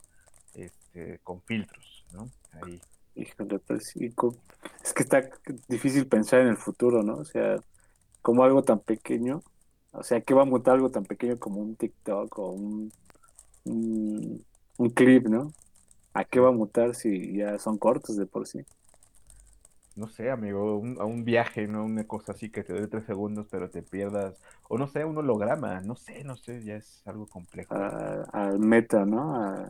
este, 0.55 1.19
con 1.23 1.41
filtros, 1.43 2.05
¿no? 2.13 2.29
Ahí. 2.61 2.81
Híjole, 3.15 3.59
pues 3.59 3.95
es 3.95 4.93
que 4.93 5.03
está 5.03 5.29
difícil 5.67 6.07
pensar 6.07 6.41
en 6.41 6.47
el 6.47 6.57
futuro, 6.57 7.03
¿no? 7.03 7.15
O 7.15 7.25
sea, 7.25 7.57
como 8.21 8.43
algo 8.43 8.63
tan 8.63 8.79
pequeño, 8.79 9.41
o 9.91 10.03
sea, 10.03 10.21
¿qué 10.21 10.33
va 10.33 10.43
a 10.43 10.45
mutar 10.45 10.75
algo 10.75 10.89
tan 10.89 11.03
pequeño 11.05 11.37
como 11.37 11.59
un 11.61 11.75
TikTok 11.75 12.39
o 12.39 12.51
un, 12.51 12.91
un, 13.65 14.45
un 14.77 14.89
clip, 14.91 15.27
¿no? 15.27 15.51
¿A 16.13 16.25
qué 16.25 16.39
va 16.39 16.49
a 16.49 16.53
mutar 16.53 16.95
si 16.95 17.37
ya 17.37 17.57
son 17.59 17.77
cortos 17.77 18.17
de 18.17 18.25
por 18.25 18.47
sí? 18.47 18.65
no 19.95 20.07
sé, 20.07 20.31
amigo, 20.31 20.77
un, 20.77 20.99
a 20.99 21.05
un 21.05 21.25
viaje, 21.25 21.67
¿no? 21.67 21.83
Una 21.83 22.05
cosa 22.05 22.31
así 22.31 22.49
que 22.49 22.63
te 22.63 22.73
dé 22.73 22.87
tres 22.87 23.05
segundos, 23.05 23.47
pero 23.51 23.69
te 23.69 23.81
pierdas, 23.83 24.41
o 24.69 24.77
no 24.77 24.87
sé, 24.87 25.03
un 25.03 25.17
holograma, 25.17 25.81
no 25.81 25.95
sé, 25.95 26.23
no 26.23 26.37
sé, 26.37 26.63
ya 26.63 26.75
es 26.75 27.03
algo 27.05 27.27
complejo. 27.27 27.75
Al 27.75 28.59
meta, 28.59 29.05
¿no? 29.05 29.35
A 29.35 29.69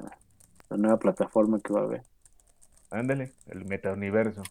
la 0.70 0.78
nueva 0.78 0.98
plataforma 0.98 1.60
que 1.60 1.74
va 1.74 1.82
a 1.82 1.84
haber, 1.84 2.04
Ándale, 2.92 3.34
el 3.48 3.66
metauniverso. 3.66 4.44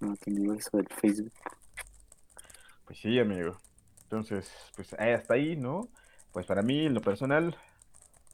¿no? 0.00 0.14
Que 0.16 0.30
universo 0.30 0.76
del 0.76 0.88
Facebook. 0.88 1.32
Pues 2.84 2.98
sí, 2.98 3.18
amigo. 3.18 3.56
Entonces, 4.04 4.50
pues 4.76 4.92
eh, 4.94 5.14
hasta 5.14 5.34
ahí, 5.34 5.56
¿no? 5.56 5.88
Pues 6.32 6.46
para 6.46 6.62
mí, 6.62 6.86
en 6.86 6.94
lo 6.94 7.00
personal, 7.00 7.56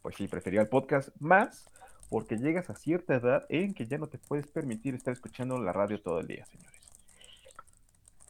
pues 0.02 0.16
sí, 0.16 0.28
prefería 0.28 0.60
el 0.60 0.68
podcast 0.68 1.10
más 1.18 1.70
porque 2.14 2.36
llegas 2.36 2.70
a 2.70 2.76
cierta 2.76 3.16
edad 3.16 3.44
en 3.48 3.74
que 3.74 3.86
ya 3.86 3.98
no 3.98 4.06
te 4.06 4.18
puedes 4.18 4.46
permitir 4.46 4.94
estar 4.94 5.12
escuchando 5.12 5.58
la 5.58 5.72
radio 5.72 6.00
todo 6.00 6.20
el 6.20 6.28
día, 6.28 6.46
señores. 6.46 6.80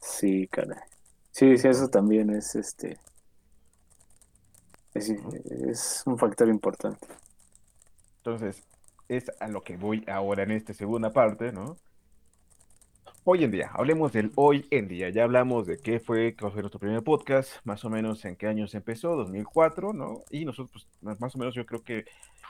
Sí, 0.01 0.47
caray. 0.47 0.79
Sí, 1.29 1.55
sí, 1.59 1.67
eso 1.67 1.87
también 1.87 2.31
es 2.31 2.55
este. 2.55 2.97
Es, 4.95 5.11
es 5.11 6.01
un 6.07 6.17
factor 6.17 6.49
importante. 6.49 7.05
Entonces, 8.17 8.63
es 9.07 9.31
a 9.39 9.49
lo 9.49 9.61
que 9.61 9.77
voy 9.77 10.03
ahora 10.07 10.41
en 10.41 10.53
esta 10.53 10.73
segunda 10.73 11.13
parte, 11.13 11.51
¿no? 11.51 11.77
Hoy 13.27 13.43
en 13.43 13.49
día, 13.49 13.71
hablemos 13.73 14.13
del 14.13 14.31
hoy 14.35 14.67
en 14.69 14.87
día. 14.87 15.09
Ya 15.09 15.23
hablamos 15.23 15.65
de 15.65 15.77
qué 15.79 15.99
fue, 15.99 16.35
qué 16.35 16.47
fue 16.51 16.61
nuestro 16.61 16.79
primer 16.79 17.01
podcast, 17.03 17.53
más 17.63 17.83
o 17.83 17.89
menos 17.89 18.23
en 18.25 18.35
qué 18.35 18.45
año 18.47 18.67
se 18.67 18.77
empezó, 18.77 19.15
2004, 19.15 19.93
¿no? 19.93 20.21
Y 20.29 20.45
nosotros, 20.45 20.87
pues, 21.01 21.19
más 21.19 21.33
o 21.35 21.39
menos 21.39 21.55
yo 21.55 21.65
creo 21.65 21.81
que 21.81 22.05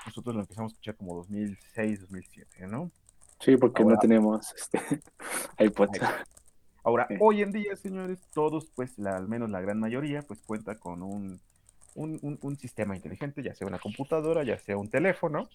nosotros 0.05 0.35
lo 0.35 0.41
empezamos 0.41 0.71
a 0.71 0.73
escuchar 0.73 0.95
como 0.95 1.15
2006, 1.15 2.01
2007, 2.01 2.67
¿no? 2.67 2.91
Sí, 3.39 3.55
porque 3.55 3.83
Ahora- 3.83 3.95
no 3.95 4.01
tenemos 4.01 4.53
este 4.53 4.79
iPod. 5.59 5.89
Ahora, 6.83 7.07
Sí. 7.07 7.15
hoy 7.21 7.41
en 7.41 7.51
día, 7.53 7.75
señores, 7.77 8.19
todos, 8.33 8.69
pues, 8.75 8.99
la, 8.99 9.15
al 9.15 9.29
menos 9.29 9.49
la 9.49 9.61
gran 9.61 9.79
mayoría, 9.79 10.23
pues, 10.23 10.41
cuenta 10.41 10.75
con 10.77 11.01
un, 11.03 11.39
un, 11.95 12.19
un- 12.21 12.37
un 12.41 12.55
sistema 12.57 12.97
inteligente, 12.97 13.41
ya 13.41 13.55
sea 13.55 13.65
una 13.65 13.79
computadora, 13.79 14.43
ya 14.43 14.59
sea 14.59 14.75
un 14.75 14.89
teléfono, 14.89 15.47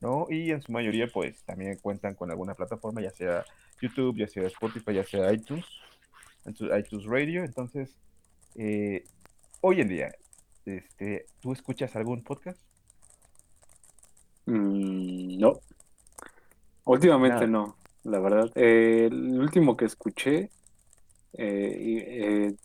¿no? 0.00 0.26
Y 0.30 0.50
en 0.50 0.62
su 0.62 0.72
mayoría, 0.72 1.08
pues, 1.12 1.42
también 1.44 1.78
cuentan 1.78 2.14
con 2.14 2.30
alguna 2.30 2.54
plataforma, 2.54 3.00
ya 3.00 3.10
sea 3.10 3.44
YouTube, 3.80 4.16
ya 4.16 4.28
sea 4.28 4.46
Spotify, 4.46 4.94
ya 4.94 5.04
sea 5.04 5.32
iTunes, 5.32 5.66
iTunes 6.46 7.04
Radio. 7.06 7.44
Entonces, 7.44 7.96
eh, 8.54 9.04
hoy 9.60 9.80
en 9.80 9.88
día, 9.88 10.14
este, 10.64 11.26
¿tú 11.40 11.52
escuchas 11.52 11.94
algún 11.96 12.22
podcast? 12.22 12.60
Mm, 14.46 15.38
no. 15.38 15.60
Últimamente 16.84 17.46
Nada. 17.46 17.46
no, 17.46 17.76
la 18.04 18.20
verdad. 18.20 18.50
Eh, 18.54 19.06
el 19.10 19.40
último 19.40 19.76
que 19.76 19.86
escuché 19.86 20.50
eh, 21.32 22.50
eh, 22.52 22.56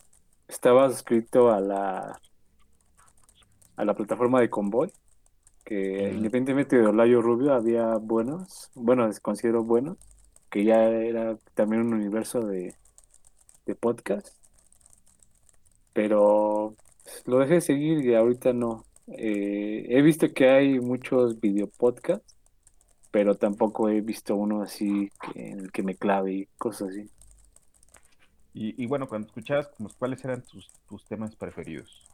estaba 0.48 0.88
suscrito 0.90 1.50
a 1.50 1.60
la 1.60 2.20
a 3.74 3.84
la 3.84 3.94
plataforma 3.94 4.40
de 4.40 4.50
Convoy, 4.50 4.92
que 5.72 6.12
independientemente 6.12 6.76
de 6.76 6.86
Olayo 6.86 7.22
Rubio 7.22 7.54
había 7.54 7.96
buenos, 7.96 8.70
bueno, 8.74 9.06
les 9.06 9.20
considero 9.20 9.64
buenos, 9.64 9.96
que 10.50 10.64
ya 10.64 10.84
era 10.84 11.38
también 11.54 11.80
un 11.80 11.94
universo 11.94 12.42
de, 12.42 12.74
de 13.64 13.74
podcast, 13.74 14.28
pero 15.94 16.76
lo 17.24 17.38
dejé 17.38 17.54
de 17.54 17.60
seguir 17.62 18.04
y 18.04 18.14
ahorita 18.14 18.52
no. 18.52 18.84
Eh, 19.06 19.86
he 19.88 20.02
visto 20.02 20.30
que 20.34 20.50
hay 20.50 20.78
muchos 20.78 21.40
videopodcasts, 21.40 22.36
pero 23.10 23.36
tampoco 23.36 23.88
he 23.88 24.02
visto 24.02 24.36
uno 24.36 24.60
así 24.60 25.10
que, 25.22 25.52
en 25.52 25.60
el 25.60 25.72
que 25.72 25.82
me 25.82 25.94
clave 25.94 26.32
y 26.34 26.46
cosas 26.58 26.90
así. 26.90 27.08
Y, 28.52 28.82
y 28.82 28.86
bueno, 28.86 29.08
cuando 29.08 29.28
escuchabas, 29.28 29.70
¿cuáles 29.98 30.22
eran 30.22 30.42
tus, 30.42 30.70
tus 30.86 31.02
temas 31.06 31.34
preferidos? 31.34 32.11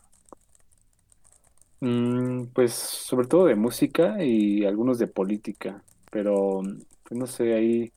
Mm, 1.81 2.47
pues 2.55 2.73
sobre 2.75 3.29
todo 3.29 3.47
de 3.47 3.55
música 3.55 4.23
y 4.25 4.65
algunos 4.65 4.99
de 4.99 5.07
política, 5.07 5.85
pero 6.11 6.61
pues, 7.05 7.19
no 7.19 7.27
sé, 7.27 7.55
ahí 7.55 7.93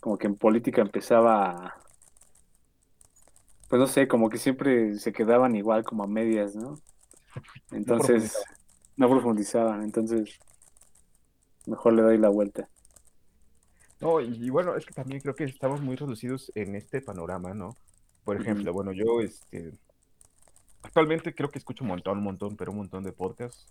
como 0.00 0.18
que 0.18 0.26
en 0.28 0.36
política 0.36 0.82
empezaba 0.82 1.50
a- 1.68 1.74
pues 3.68 3.80
no 3.80 3.86
sé, 3.86 4.06
como 4.08 4.28
que 4.30 4.38
siempre 4.38 4.94
se 4.98 5.12
quedaban 5.12 5.56
igual 5.56 5.84
como 5.84 6.04
a 6.04 6.06
medias, 6.06 6.54
¿no? 6.54 6.80
Entonces, 7.72 8.44
no 8.96 9.08
profundizaban, 9.10 9.82
entonces 9.84 10.40
mejor 11.66 11.92
le 11.92 12.02
doy 12.02 12.16
la 12.18 12.30
vuelta. 12.30 12.70
No, 14.00 14.20
y, 14.20 14.26
y 14.46 14.50
bueno, 14.50 14.76
es 14.76 14.84
que 14.86 14.94
también 14.94 15.20
creo 15.20 15.34
que 15.34 15.44
estamos 15.44 15.80
muy 15.80 15.96
reducidos 15.96 16.50
en 16.54 16.74
este 16.74 17.00
panorama, 17.00 17.54
¿no? 17.54 17.78
Por 18.24 18.36
Ujú. 18.36 18.42
ejemplo, 18.42 18.72
bueno, 18.72 18.92
yo 18.92 19.20
este 19.20 19.72
actualmente 20.94 21.34
creo 21.34 21.50
que 21.50 21.58
escucho 21.58 21.82
un 21.82 21.88
montón, 21.88 22.18
un 22.18 22.24
montón, 22.24 22.56
pero 22.56 22.70
un 22.70 22.78
montón 22.78 23.02
de 23.02 23.10
podcasts. 23.10 23.66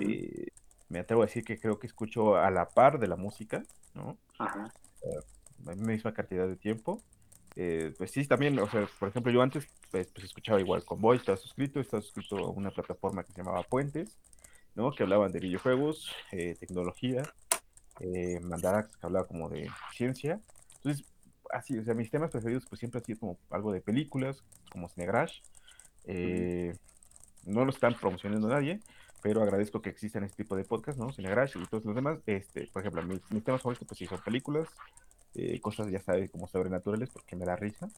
Eh, 0.00 0.46
me 0.88 1.00
atrevo 1.00 1.22
a 1.22 1.26
decir 1.26 1.44
que 1.44 1.58
creo 1.58 1.80
que 1.80 1.88
escucho 1.88 2.36
a 2.36 2.52
la 2.52 2.68
par 2.68 3.00
de 3.00 3.08
la 3.08 3.16
música, 3.16 3.64
¿no? 3.94 4.16
Ajá. 4.38 4.72
La 5.64 5.74
misma 5.74 6.14
cantidad 6.14 6.46
de 6.46 6.54
tiempo. 6.54 7.02
Eh, 7.56 7.92
pues 7.98 8.12
sí, 8.12 8.24
también, 8.28 8.56
o 8.60 8.70
sea, 8.70 8.88
por 9.00 9.08
ejemplo, 9.08 9.32
yo 9.32 9.42
antes 9.42 9.66
pues, 9.90 10.06
pues, 10.12 10.24
escuchaba 10.24 10.60
igual 10.60 10.84
Convoy, 10.84 11.16
estaba 11.16 11.36
suscrito, 11.36 11.80
estaba 11.80 12.00
suscrito 12.00 12.38
a 12.38 12.50
una 12.50 12.70
plataforma 12.70 13.24
que 13.24 13.32
se 13.32 13.38
llamaba 13.38 13.64
Puentes, 13.64 14.16
¿no? 14.76 14.92
Que 14.92 15.02
hablaban 15.02 15.32
de 15.32 15.40
videojuegos, 15.40 16.14
eh, 16.30 16.54
tecnología, 16.60 17.24
eh, 17.98 18.38
Mandarax, 18.40 18.96
que 18.96 19.06
hablaba 19.06 19.26
como 19.26 19.48
de 19.48 19.68
ciencia. 19.96 20.40
Entonces, 20.76 21.04
así, 21.50 21.76
o 21.76 21.84
sea, 21.84 21.94
mis 21.94 22.10
temas 22.10 22.30
preferidos 22.30 22.66
pues 22.68 22.78
siempre 22.78 23.00
han 23.00 23.04
sido 23.04 23.18
como 23.18 23.38
algo 23.50 23.72
de 23.72 23.80
películas, 23.80 24.44
como 24.70 24.88
Cinegrash. 24.88 25.40
Eh, 26.04 26.74
no 27.44 27.64
lo 27.64 27.70
están 27.70 27.94
promocionando 27.94 28.48
nadie, 28.48 28.80
pero 29.22 29.42
agradezco 29.42 29.80
que 29.80 29.90
existan 29.90 30.24
este 30.24 30.42
tipo 30.42 30.56
de 30.56 30.64
podcasts, 30.64 31.00
¿no? 31.00 31.12
Cinegrash 31.12 31.56
y 31.56 31.66
todos 31.66 31.84
los 31.84 31.94
demás. 31.94 32.18
Este, 32.26 32.68
por 32.72 32.82
ejemplo, 32.82 33.02
mis, 33.02 33.20
mis 33.30 33.44
temas 33.44 33.62
favoritos 33.62 33.86
pues 33.86 33.98
sí 33.98 34.06
son 34.06 34.20
películas, 34.20 34.68
eh, 35.34 35.60
cosas 35.60 35.90
ya 35.90 36.00
sabes 36.00 36.30
como 36.30 36.46
sobrenaturales 36.48 37.10
porque 37.10 37.36
me 37.36 37.44
da 37.44 37.56
risa, 37.56 37.88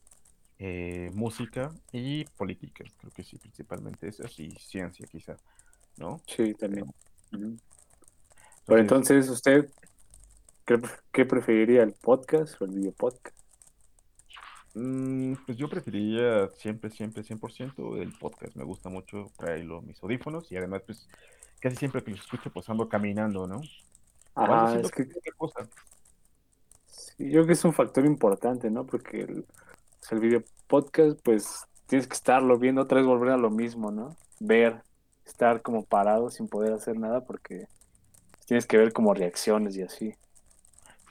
eh, 0.59 1.11
música 1.15 1.73
y 1.93 2.25
política, 2.25 2.85
creo 2.99 3.13
que 3.13 3.25
sí, 3.25 3.39
principalmente 3.39 4.09
esas 4.09 4.39
y 4.39 4.51
ciencia 4.53 5.07
quizá, 5.07 5.37
¿no? 5.97 6.21
Sí, 6.27 6.55
también. 6.55 6.87
Pero 8.67 8.81
entonces, 8.81 9.29
¿usted 9.29 9.69
qué, 10.65 10.81
qué 11.13 11.25
preferiría, 11.25 11.83
el 11.83 11.93
podcast 11.93 12.61
o 12.61 12.67
el 12.67 12.71
video 12.71 12.93
podcast? 12.93 13.44
Mm, 14.75 15.35
pues 15.47 15.57
yo 15.57 15.69
preferiría 15.69 16.51
siempre, 16.57 16.91
siempre, 16.91 17.23
100% 17.23 18.03
el 18.03 18.13
podcast. 18.19 18.57
Me 18.57 18.65
gusta 18.65 18.89
mucho 18.89 19.31
traerlo 19.37 19.83
mis 19.83 20.03
audífonos 20.03 20.51
y 20.51 20.57
además, 20.57 20.83
pues 20.85 21.09
casi 21.61 21.77
siempre 21.77 22.03
que 22.03 22.11
los 22.11 22.21
escucho, 22.21 22.51
pues 22.53 22.69
ando 22.69 22.89
caminando, 22.89 23.47
¿no? 23.47 23.61
Haciendo 24.35 24.89
es 24.89 24.93
que 24.93 25.07
cosa. 25.37 25.69
sí, 26.87 27.25
yo 27.27 27.33
creo 27.33 27.47
que 27.47 27.53
es 27.53 27.65
un 27.65 27.73
factor 27.73 28.05
importante, 28.05 28.69
¿no? 28.69 28.85
Porque 28.85 29.23
el, 29.23 29.47
sea, 30.01 30.17
el 30.17 30.21
video 30.21 30.43
podcast, 30.67 31.21
pues 31.23 31.67
tienes 31.87 32.07
que 32.07 32.15
estarlo 32.15 32.59
viendo 32.59 32.83
otra 32.83 32.99
vez, 32.99 33.07
volver 33.07 33.31
a 33.31 33.37
lo 33.37 33.51
mismo, 33.51 33.91
¿no? 33.91 34.17
Ver, 34.41 34.83
estar 35.25 35.63
como 35.63 35.85
parado 35.85 36.31
sin 36.31 36.49
poder 36.49 36.73
hacer 36.73 36.99
nada 36.99 37.25
porque 37.25 37.67
tienes 38.47 38.67
que 38.67 38.77
ver 38.77 38.93
como 38.93 39.15
reacciones 39.15 39.77
y 39.77 39.83
así. 39.83 40.15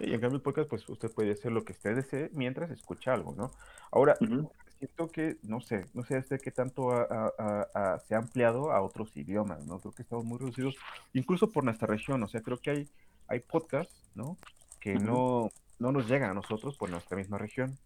Y 0.06 0.14
en 0.14 0.20
cambio 0.22 0.38
el 0.38 0.42
podcast, 0.42 0.70
pues 0.70 0.88
usted 0.90 1.12
puede 1.12 1.32
hacer 1.32 1.52
lo 1.52 1.64
que 1.64 1.74
usted 1.74 1.96
desee 1.96 2.30
mientras 2.34 2.70
escucha 2.72 3.14
algo, 3.14 3.34
¿no? 3.36 3.52
Ahora, 3.92 4.16
Ujú. 4.22 4.52
siento 4.80 5.08
que, 5.10 5.38
no 5.44 5.62
sé, 5.62 5.86
no 5.94 6.04
sé 6.04 6.18
este 6.18 6.40
qué 6.40 6.52
tanto 6.52 6.92
ha- 6.92 8.00
se 8.08 8.16
ha 8.16 8.18
ampliado 8.18 8.72
a 8.72 8.82
otros 8.82 9.16
idiomas, 9.16 9.66
¿no? 9.66 9.80
Creo 9.80 9.94
que 9.94 10.02
estamos 10.04 10.26
muy 10.26 10.38
reducidos, 10.38 10.76
incluso 11.14 11.50
por 11.52 11.64
nuestra 11.64 11.88
región, 11.88 12.22
o 12.24 12.28
sea, 12.28 12.42
creo 12.42 12.58
que 12.58 12.72
hay, 12.72 12.90
hay 13.28 13.40
podcasts, 13.40 13.96
¿no? 14.16 14.38
Que 14.80 14.96
no, 14.96 15.50
no 15.80 15.92
nos 15.92 16.08
llegan 16.10 16.32
a 16.32 16.34
nosotros 16.34 16.76
por 16.78 16.90
nuestra 16.90 17.18
misma 17.18 17.38
región. 17.38 17.78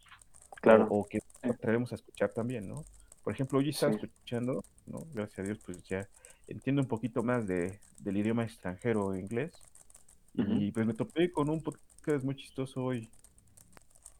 Claro. 0.60 0.88
o, 0.90 1.02
o 1.02 1.06
que 1.08 1.20
Sí. 1.20 1.50
traeremos 1.62 1.92
a 1.92 1.96
escuchar 1.96 2.32
también, 2.32 2.68
¿no? 2.68 2.84
Por 3.24 3.32
ejemplo, 3.32 3.60
hoy 3.60 3.70
estaba 3.70 3.94
Sí. 3.94 4.00
escuchando, 4.04 4.64
¿no? 4.88 5.06
Gracias 5.14 5.40
a 5.40 5.44
Dios, 5.44 5.60
pues 5.64 5.84
ya 5.84 6.08
entiendo 6.48 6.82
un 6.82 6.88
poquito 6.88 7.22
más 7.22 7.46
de, 7.48 7.80
del 8.00 8.18
idioma 8.18 8.44
extranjero 8.44 9.16
inglés. 9.16 9.52
Y 10.38 10.72
pues 10.72 10.86
me 10.86 10.94
topé 10.94 11.32
con 11.32 11.50
un 11.50 11.62
podcast 11.62 12.24
muy 12.24 12.36
chistoso 12.36 12.84
hoy. 12.84 13.10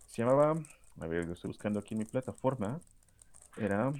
Se 0.08 0.24
llamaba, 0.24 0.56
a 1.00 1.08
ver, 1.08 1.26
lo 1.26 1.34
estoy 1.34 1.50
buscando 1.50 1.80
aquí 1.80 1.94
en 1.94 2.00
mi 2.00 2.06
plataforma. 2.06 2.80
Era 3.56 3.92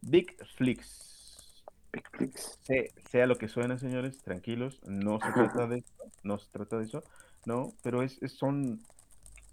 Big 0.00 0.36
Flicks. 0.56 1.64
Big 1.92 2.04
Flicks. 2.10 2.58
Sé- 2.62 2.92
sea 3.10 3.26
lo 3.26 3.36
que 3.38 3.48
suena, 3.48 3.78
señores, 3.78 4.18
tranquilos, 4.18 4.80
no 4.84 5.20
se 5.20 5.32
trata 5.32 5.66
de 5.66 5.78
eso, 5.78 5.94
no 6.24 6.38
se 6.38 6.50
trata 6.50 6.78
de 6.78 6.84
eso, 6.84 7.02
no, 7.44 7.72
pero 7.82 8.02
es, 8.02 8.20
es- 8.22 8.32
son, 8.36 8.82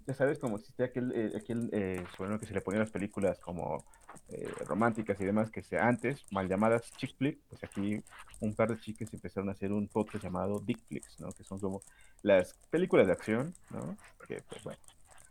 ya 0.06 0.14
sabes, 0.14 0.38
como 0.38 0.56
existe 0.58 0.84
aquel, 0.84 1.12
eh, 1.14 1.32
aquel 1.36 1.70
eh, 1.72 2.04
sobre 2.16 2.38
que 2.38 2.46
se 2.46 2.54
le 2.54 2.60
ponían 2.60 2.80
las 2.82 2.90
películas 2.90 3.38
como 3.38 3.84
eh, 4.28 4.48
románticas 4.66 5.20
y 5.20 5.24
demás, 5.24 5.50
que 5.50 5.62
se, 5.62 5.78
antes, 5.78 6.24
mal 6.32 6.48
llamadas 6.48 6.90
chick 6.96 7.16
flick, 7.16 7.38
pues 7.48 7.62
aquí 7.64 8.02
un 8.40 8.54
par 8.54 8.70
de 8.70 8.80
chicas 8.80 9.12
empezaron 9.12 9.48
a 9.48 9.52
hacer 9.52 9.72
un 9.72 9.88
podcast 9.88 10.24
llamado 10.24 10.60
Big 10.60 10.78
Flicks, 10.86 11.20
¿no? 11.20 11.30
Que 11.32 11.44
son 11.44 11.58
como 11.58 11.82
las 12.22 12.54
películas 12.70 13.06
de 13.06 13.12
acción, 13.12 13.54
¿no? 13.70 13.96
Que, 14.26 14.42
pues 14.48 14.62
bueno. 14.64 14.78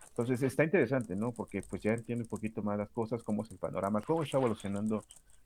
Entonces 0.10 0.44
está 0.44 0.64
interesante, 0.64 1.16
¿no? 1.16 1.32
Porque 1.32 1.64
pues 1.64 1.82
ya 1.82 1.94
entiendo 1.94 2.24
un 2.24 2.30
poquito 2.30 2.62
más 2.62 2.78
las 2.78 2.90
cosas, 2.92 3.24
cómo 3.24 3.44
es 3.44 3.52
el 3.52 3.58
panorama, 3.58 4.02
cómo 4.02 4.22
está 4.22 4.38
evolucionando 4.38 5.04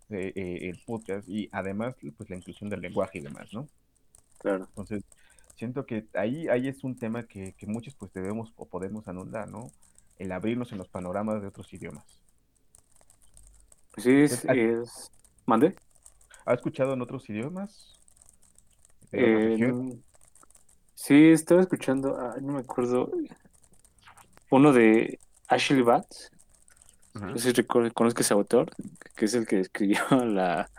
eh, 0.09 0.33
eh, 0.35 0.69
el 0.69 0.81
podcast 0.85 1.27
y 1.29 1.47
además 1.51 1.95
pues 2.17 2.29
la 2.29 2.35
inclusión 2.35 2.69
del 2.69 2.81
lenguaje 2.81 3.19
y 3.19 3.21
demás, 3.21 3.53
¿no? 3.53 3.67
Claro. 4.39 4.65
Entonces 4.65 5.03
siento 5.55 5.85
que 5.85 6.07
ahí, 6.13 6.49
ahí 6.49 6.67
es 6.67 6.83
un 6.83 6.97
tema 6.97 7.23
que, 7.23 7.53
que 7.53 7.65
muchos 7.65 7.95
pues 7.95 8.11
debemos 8.11 8.51
o 8.57 8.67
podemos 8.67 9.07
anular, 9.07 9.49
¿no? 9.49 9.71
El 10.19 10.33
abrirnos 10.33 10.71
en 10.73 10.79
los 10.79 10.89
panoramas 10.89 11.41
de 11.41 11.47
otros 11.47 11.71
idiomas. 11.73 12.05
Sí, 13.97 14.21
es, 14.21 14.45
es... 14.45 15.11
¿Mande? 15.45 15.75
¿Has 16.45 16.55
escuchado 16.55 16.93
en 16.93 17.01
otros 17.01 17.29
idiomas? 17.29 17.99
¿De 19.11 19.23
otras 19.23 19.59
Eh, 19.59 19.99
sí, 20.93 21.29
estaba 21.29 21.61
escuchando, 21.61 22.15
ah, 22.17 22.35
no 22.41 22.53
me 22.53 22.59
acuerdo, 22.59 23.11
uno 24.49 24.71
de 24.71 25.19
Ashley 25.47 25.81
Batts. 25.81 26.31
No 27.13 27.37
sé 27.37 27.51
si 27.51 27.63
conozco 27.63 28.21
ese 28.21 28.33
autor, 28.33 28.69
que 29.15 29.25
es 29.25 29.33
el 29.33 29.47
que 29.47 29.59
escribió 29.61 29.99
la, 30.25 30.69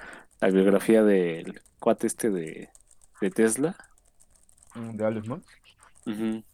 la 0.41 0.51
biografía 0.51 1.03
del 1.03 1.61
cuate 1.81 2.07
este 2.07 2.31
de, 2.31 2.71
de 3.21 3.31
Tesla. 3.31 3.77
Mm, 4.75 4.97
De 4.97 5.05
Alex. 5.05 5.29
Y 6.07 6.45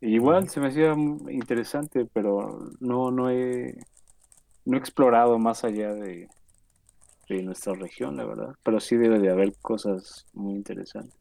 Igual 0.00 0.50
se 0.50 0.60
me 0.60 0.68
hacía 0.68 0.92
interesante, 0.92 2.04
pero 2.12 2.70
no, 2.80 3.10
no 3.10 3.30
he, 3.30 3.78
no 4.64 4.76
he 4.76 4.80
explorado 4.80 5.38
más 5.38 5.64
allá 5.64 5.92
de, 5.94 6.28
de 7.28 7.42
nuestra 7.42 7.74
región, 7.74 8.16
la 8.16 8.24
verdad. 8.24 8.54
Pero 8.62 8.80
sí 8.80 8.96
debe 8.96 9.18
de 9.18 9.30
haber 9.30 9.54
cosas 9.58 10.26
muy 10.32 10.54
interesantes. 10.54 11.14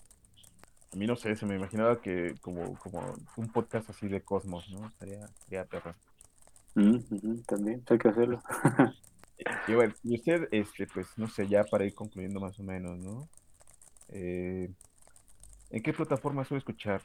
A 0.91 0.95
mí 0.95 1.07
no 1.07 1.15
sé, 1.15 1.35
se 1.35 1.45
me 1.45 1.55
imaginaba 1.55 2.01
que 2.01 2.35
como, 2.41 2.77
como 2.77 3.01
un 3.37 3.51
podcast 3.51 3.89
así 3.89 4.07
de 4.07 4.21
Cosmos, 4.21 4.69
¿no? 4.69 4.87
Estaría, 4.87 5.25
estaría 5.25 5.65
perro. 5.65 5.95
Mm, 6.75 7.41
también, 7.47 7.83
hay 7.89 7.97
que 7.97 8.07
hacerlo. 8.09 8.41
Y 9.67 9.73
bueno, 9.73 9.93
y 10.03 10.15
usted, 10.15 10.47
este, 10.51 10.87
pues, 10.87 11.07
no 11.17 11.27
sé, 11.27 11.47
ya 11.47 11.63
para 11.65 11.83
ir 11.85 11.93
concluyendo 11.93 12.39
más 12.39 12.57
o 12.59 12.63
menos, 12.63 12.97
¿no? 12.99 13.27
Eh, 14.09 14.69
¿en 15.69 15.83
qué 15.83 15.91
plataforma 15.91 16.45
suele 16.45 16.59
escuchar 16.59 17.01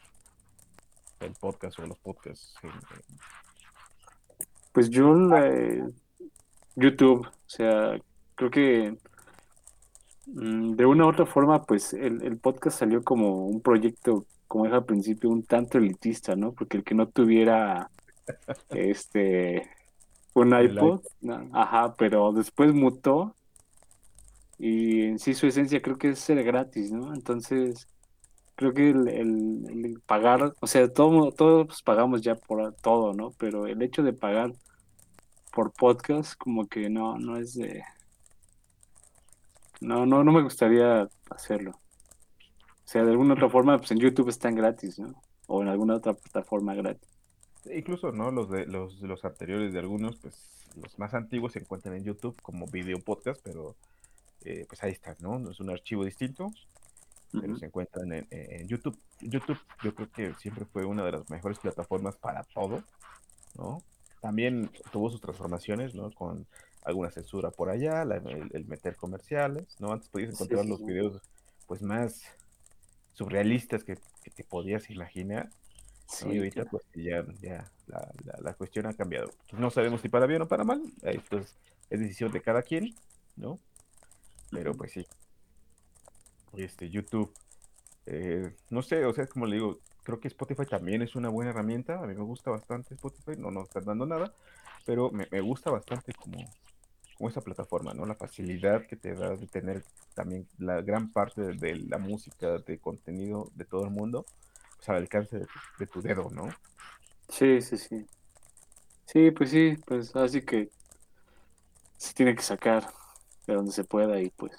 el 1.20 1.32
podcast 1.32 1.78
o 1.80 1.86
los 1.86 1.98
podcasts? 1.98 2.54
Pues 4.72 4.90
yo, 4.90 5.14
la- 5.14 5.88
YouTube, 6.80 7.26
o 7.26 7.32
sea, 7.46 7.98
creo 8.34 8.50
que 8.50 8.96
mm, 10.26 10.72
de 10.76 10.86
una 10.86 11.06
u 11.06 11.08
otra 11.10 11.26
forma, 11.26 11.62
pues 11.64 11.92
el, 11.94 12.22
el 12.22 12.38
podcast 12.38 12.78
salió 12.80 13.02
como 13.04 13.46
un 13.46 13.60
proyecto, 13.60 14.26
como 14.46 14.64
dije 14.64 14.76
al 14.76 14.84
principio, 14.86 15.30
un 15.30 15.44
tanto 15.44 15.78
elitista, 15.78 16.36
¿no? 16.36 16.52
Porque 16.54 16.76
el 16.78 16.84
que 16.84 16.94
no 16.94 17.08
tuviera 17.08 17.90
este 18.70 19.70
un 20.34 20.54
iPod, 20.58 21.02
no, 21.22 21.50
ajá, 21.54 21.96
pero 21.96 22.32
después 22.32 22.72
mutó 22.74 23.36
y 24.58 25.02
en 25.04 25.18
sí 25.18 25.34
su 25.34 25.46
esencia 25.46 25.80
creo 25.82 25.98
que 25.98 26.10
es 26.10 26.18
ser 26.20 26.42
gratis, 26.44 26.90
¿no? 26.92 27.14
Entonces, 27.14 27.88
creo 28.56 28.74
que 28.74 28.90
el, 28.90 29.08
el- 29.08 29.66
el 29.86 30.00
pagar, 30.06 30.54
o 30.60 30.66
sea, 30.66 30.88
todo, 30.92 31.32
todos 31.32 31.82
pagamos 31.82 32.22
ya 32.22 32.36
por 32.36 32.74
todo, 32.76 33.14
¿no? 33.14 33.32
Pero 33.38 33.66
el 33.66 33.82
hecho 33.82 34.02
de 34.02 34.12
pagar 34.14 34.52
por 35.58 35.72
podcast 35.72 36.36
como 36.38 36.68
que 36.68 36.88
no, 36.88 37.18
no 37.18 37.36
es 37.36 37.54
de... 37.54 37.82
No, 39.80 40.06
no, 40.06 40.22
no 40.22 40.30
me 40.30 40.40
gustaría 40.40 41.08
hacerlo. 41.30 41.72
O 41.72 42.84
sea, 42.84 43.02
de 43.02 43.10
alguna 43.10 43.34
otra 43.34 43.50
forma, 43.50 43.76
pues 43.76 43.90
en 43.90 43.98
YouTube 43.98 44.28
están 44.28 44.54
gratis, 44.54 45.00
¿no? 45.00 45.20
O 45.48 45.60
en 45.60 45.66
alguna 45.66 45.96
otra 45.96 46.14
plataforma 46.14 46.76
gratis. 46.76 47.08
Incluso, 47.74 48.12
¿no? 48.12 48.30
Los 48.30 48.48
de 48.50 48.66
los, 48.66 49.00
los 49.00 49.24
anteriores 49.24 49.72
de 49.72 49.80
algunos, 49.80 50.14
pues, 50.18 50.48
los 50.80 50.96
más 50.96 51.12
antiguos 51.14 51.54
se 51.54 51.58
encuentran 51.58 51.96
en 51.96 52.04
YouTube 52.04 52.40
como 52.40 52.68
video 52.68 53.00
podcast, 53.00 53.40
pero 53.42 53.74
eh, 54.44 54.64
pues 54.68 54.80
ahí 54.84 54.92
están, 54.92 55.16
¿no? 55.18 55.50
Es 55.50 55.58
un 55.58 55.70
archivo 55.70 56.04
distinto, 56.04 56.52
pero 57.32 57.56
se 57.56 57.66
encuentran 57.66 58.12
en, 58.12 58.28
en- 58.30 58.60
en 58.60 58.68
YouTube. 58.68 58.96
YouTube 59.20 59.58
yo 59.82 59.92
creo 59.92 60.08
que 60.12 60.34
siempre 60.34 60.66
fue 60.66 60.84
una 60.84 61.04
de 61.04 61.10
las 61.10 61.28
mejores 61.28 61.58
plataformas 61.58 62.14
para 62.16 62.44
todo, 62.44 62.84
¿no? 63.56 63.82
También 64.20 64.70
tuvo 64.92 65.10
sus 65.10 65.20
transformaciones, 65.20 65.94
¿no? 65.94 66.10
Con 66.12 66.46
alguna 66.84 67.10
censura 67.10 67.50
por 67.50 67.70
allá, 67.70 68.04
la- 68.04 68.16
el, 68.16 68.50
el 68.52 68.64
meter 68.66 68.96
comerciales, 68.96 69.76
¿no? 69.80 69.92
Antes 69.92 70.08
podías 70.08 70.30
encontrar 70.30 70.64
sí, 70.64 70.70
los 70.70 70.84
videos, 70.84 71.22
pues, 71.66 71.82
más 71.82 72.22
surrealistas 73.12 73.84
que, 73.84 73.98
que 74.22 74.30
te 74.30 74.44
podías 74.44 74.90
imaginar, 74.90 75.50
¿no? 76.22 76.32
Sí, 76.32 76.32
Y 76.32 76.38
ahorita, 76.38 76.64
claro. 76.64 76.70
pues, 76.70 76.84
ya, 76.94 77.24
ya 77.40 77.70
la, 77.86 78.08
la- 78.24 78.38
la 78.40 78.54
cuestión 78.54 78.86
ha 78.86 78.94
cambiado. 78.94 79.30
No 79.52 79.70
sabemos 79.70 80.00
si 80.00 80.08
para 80.08 80.26
bien 80.26 80.42
o 80.42 80.48
para 80.48 80.64
mal, 80.64 80.82
esto 81.02 81.38
es, 81.38 81.56
es 81.90 82.00
decisión 82.00 82.32
de 82.32 82.40
cada 82.42 82.62
quien, 82.62 82.94
¿no? 83.36 83.58
Pero, 84.50 84.74
pues, 84.74 84.92
sí. 84.92 85.06
Este, 86.56 86.88
YouTube, 86.88 87.32
eh, 88.06 88.54
no 88.70 88.82
sé, 88.82 89.04
o 89.04 89.12
sea, 89.12 89.26
como 89.26 89.46
le 89.46 89.56
digo, 89.56 89.78
creo 90.08 90.20
que 90.20 90.28
Spotify 90.28 90.64
también 90.64 91.02
es 91.02 91.16
una 91.16 91.28
buena 91.28 91.50
herramienta. 91.50 92.02
A 92.02 92.06
mí 92.06 92.14
me 92.14 92.24
gusta 92.24 92.50
bastante 92.50 92.94
Spotify, 92.94 93.32
no 93.36 93.50
nos 93.50 93.64
están 93.64 93.84
dando 93.84 94.06
nada, 94.06 94.32
pero 94.86 95.10
me, 95.10 95.28
me 95.30 95.42
gusta 95.42 95.70
bastante 95.70 96.14
como, 96.14 96.38
como 97.18 97.28
esa 97.28 97.42
plataforma, 97.42 97.92
¿no? 97.92 98.06
La 98.06 98.14
facilidad 98.14 98.86
que 98.86 98.96
te 98.96 99.14
da 99.14 99.36
de 99.36 99.46
tener 99.46 99.84
también 100.14 100.48
la 100.56 100.80
gran 100.80 101.12
parte 101.12 101.42
de, 101.42 101.76
la 101.76 101.98
música, 101.98 102.56
de 102.56 102.78
contenido 102.78 103.50
de 103.54 103.66
todo 103.66 103.84
el 103.84 103.90
mundo, 103.90 104.24
pues 104.76 104.88
al 104.88 104.96
alcance 104.96 105.40
de 105.40 105.46
de 105.78 105.86
tu 105.86 106.00
dedo, 106.00 106.30
¿no? 106.30 106.48
Sí, 107.28 107.60
sí, 107.60 107.76
sí. 107.76 108.06
Sí, 109.04 109.30
pues 109.30 109.50
sí, 109.50 109.76
pues 109.86 110.16
así 110.16 110.40
que 110.40 110.70
se 111.98 112.14
tiene 112.14 112.34
que 112.34 112.42
sacar 112.42 112.88
de 113.46 113.54
donde 113.54 113.72
se 113.72 113.84
pueda 113.84 114.18
y 114.22 114.30
pues 114.30 114.52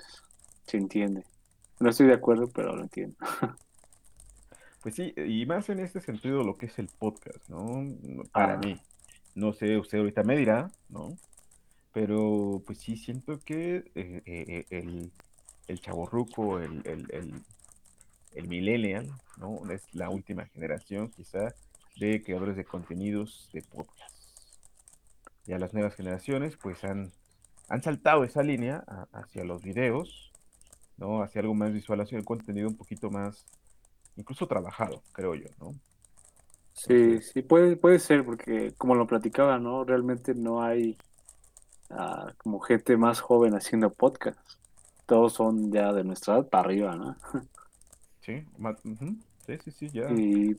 se 0.68 0.78
entiende. 0.78 1.24
No 1.80 1.90
estoy 1.90 2.06
de 2.06 2.14
acuerdo, 2.14 2.48
pero 2.54 2.76
lo 2.76 2.84
entiendo. 2.84 3.18
Pues 4.82 4.96
sí, 4.96 5.14
y 5.18 5.46
más 5.46 5.70
en 5.70 5.80
este 5.80 6.00
sentido 6.00 6.44
lo 6.44 6.56
que 6.56 6.68
es 6.68 6.80
el 6.80 6.88
podcast, 6.88 7.48
¿no? 7.50 7.96
Para 8.32 8.54
Ah. 8.54 8.58
mí. 8.58 8.80
No 9.36 9.54
sé, 9.54 9.78
usted 9.78 10.00
ahorita 10.00 10.24
me 10.24 10.38
dirá, 10.38 10.72
¿no? 10.90 11.18
Pero 11.94 12.62
pues 12.66 12.80
sí 12.80 12.96
siento 12.98 13.40
que 13.40 13.78
eh, 13.96 14.22
eh, 14.26 14.44
eh, 14.48 14.66
el, 14.70 15.12
el 15.68 15.82
chavorruco, 15.82 16.60
el, 16.60 16.82
el, 16.86 17.08
el, 17.12 17.42
el 18.34 18.48
millennial, 18.48 19.10
¿no? 19.38 19.70
Es 19.72 19.84
la 19.94 20.10
última 20.10 20.46
generación 20.48 21.10
quizá 21.10 21.54
de 21.98 22.24
creadores 22.24 22.56
de 22.56 22.64
contenidos 22.66 23.50
de 23.54 23.62
podcast. 23.64 24.16
Ya 25.46 25.58
las 25.60 25.74
nuevas 25.74 25.96
generaciones 25.96 26.56
pues 26.58 26.84
han, 26.84 27.12
han 27.68 27.82
saltado 27.82 28.24
esa 28.24 28.44
línea 28.44 28.84
a- 28.88 29.08
hacia 29.14 29.44
los 29.44 29.62
videos, 29.64 30.32
¿no? 30.98 31.22
Hacia 31.22 31.42
algo 31.42 31.54
más 31.56 31.74
visual, 31.74 32.02
hacia 32.02 32.18
el 32.18 32.26
contenido 32.26 32.70
un 32.70 32.78
poquito 32.78 33.10
más, 33.10 33.46
incluso 34.20 34.48
trabajado, 34.48 35.02
creo 35.14 35.34
yo, 35.34 35.48
¿no? 35.60 35.74
Sí, 36.74 37.22
sí, 37.22 37.42
puede, 37.42 37.76
puede 37.76 38.00
ser, 38.00 38.24
porque 38.24 38.74
como 38.78 38.96
lo 38.96 39.08
platicaba, 39.08 39.58
¿no? 39.60 39.84
Realmente 39.84 40.36
no 40.36 40.62
hay 40.62 40.98
ah, 41.90 42.34
como 42.38 42.60
gente 42.60 42.96
más 42.98 43.20
joven 43.22 43.54
haciendo 43.54 43.92
podcast. 43.92 44.40
Todos 45.06 45.34
son 45.34 45.72
ya 45.72 45.92
de 45.92 46.04
nuestra 46.04 46.36
edad 46.36 46.48
para 46.48 46.64
arriba, 46.66 46.96
¿no? 46.96 47.16
Sí, 48.22 48.46
sí, 49.48 49.58
sí, 49.64 49.72
sí, 49.72 49.90
ya. 49.90 50.12
Y 50.12 50.56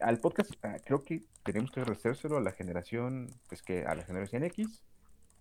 Al 0.00 0.18
podcast 0.20 0.50
ah, 0.62 0.76
creo 0.82 1.02
que 1.02 1.22
tenemos 1.42 1.70
que 1.70 1.80
agradecérselo 1.80 2.38
a 2.38 2.40
la 2.40 2.52
generación, 2.52 3.28
pues 3.48 3.62
que 3.62 3.84
a 3.84 3.94
la 3.94 4.04
generación 4.04 4.44
X, 4.44 4.82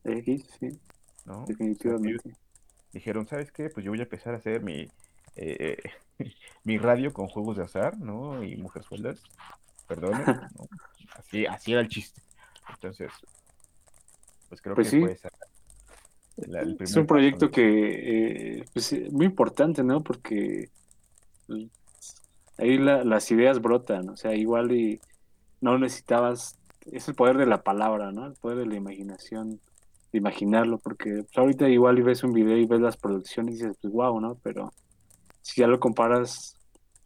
X, 0.03 0.43
sí, 0.59 0.77
¿no? 1.25 1.45
Definitivamente. 1.47 2.35
dijeron, 2.91 3.27
¿sabes 3.27 3.51
qué? 3.53 3.69
Pues 3.69 3.85
yo 3.85 3.91
voy 3.91 3.99
a 3.99 4.03
empezar 4.03 4.33
a 4.33 4.37
hacer 4.37 4.61
mi, 4.61 4.89
eh, 5.35 5.77
mi 6.63 6.77
radio 6.77 7.13
con 7.13 7.27
juegos 7.27 7.57
de 7.57 7.63
azar, 7.63 7.97
¿no? 7.99 8.43
Y 8.43 8.57
mujerzuelas, 8.57 9.21
perdonen, 9.87 10.25
¿no? 10.57 10.67
Así, 11.15 11.45
así 11.45 11.71
era 11.73 11.81
el 11.81 11.87
chiste. 11.87 12.21
Entonces, 12.69 13.11
pues 14.47 14.61
creo 14.61 14.75
Pues 14.75 14.87
que 14.87 14.91
sí. 14.91 15.01
fue 15.01 15.11
esa 15.13 15.29
la- 16.47 16.61
el 16.61 16.77
Es 16.79 16.95
un 16.95 17.05
proyecto 17.05 17.51
que 17.51 18.59
eh, 18.59 18.65
pues, 18.73 18.95
muy 19.11 19.25
importante, 19.25 19.83
¿no? 19.83 20.01
Porque 20.03 20.69
pues, 21.47 21.67
ahí 22.57 22.77
la- 22.77 23.03
las 23.03 23.29
ideas 23.31 23.61
brotan, 23.61 24.09
o 24.09 24.15
sea, 24.17 24.35
igual 24.35 24.71
y 24.71 24.99
no 25.61 25.77
necesitabas, 25.77 26.57
es 26.91 27.07
el 27.07 27.15
poder 27.15 27.37
de 27.37 27.45
la 27.45 27.61
palabra, 27.61 28.11
¿no? 28.11 28.25
El 28.27 28.33
poder 28.33 28.59
de 28.59 28.65
la 28.67 28.75
imaginación, 28.75 29.59
de 30.11 30.17
imaginarlo, 30.17 30.77
porque 30.79 31.23
pues, 31.23 31.37
ahorita 31.37 31.67
igual 31.69 31.99
y 31.99 32.03
ves 32.03 32.23
un 32.23 32.33
video 32.33 32.57
y 32.57 32.65
ves 32.65 32.79
las 32.79 32.97
producciones 32.97 33.55
y 33.55 33.57
dices, 33.57 33.77
pues 33.81 33.93
wow, 33.93 34.19
¿no? 34.19 34.35
Pero 34.43 34.71
si 35.49 35.61
ya 35.61 35.67
lo 35.67 35.79
comparas 35.79 36.55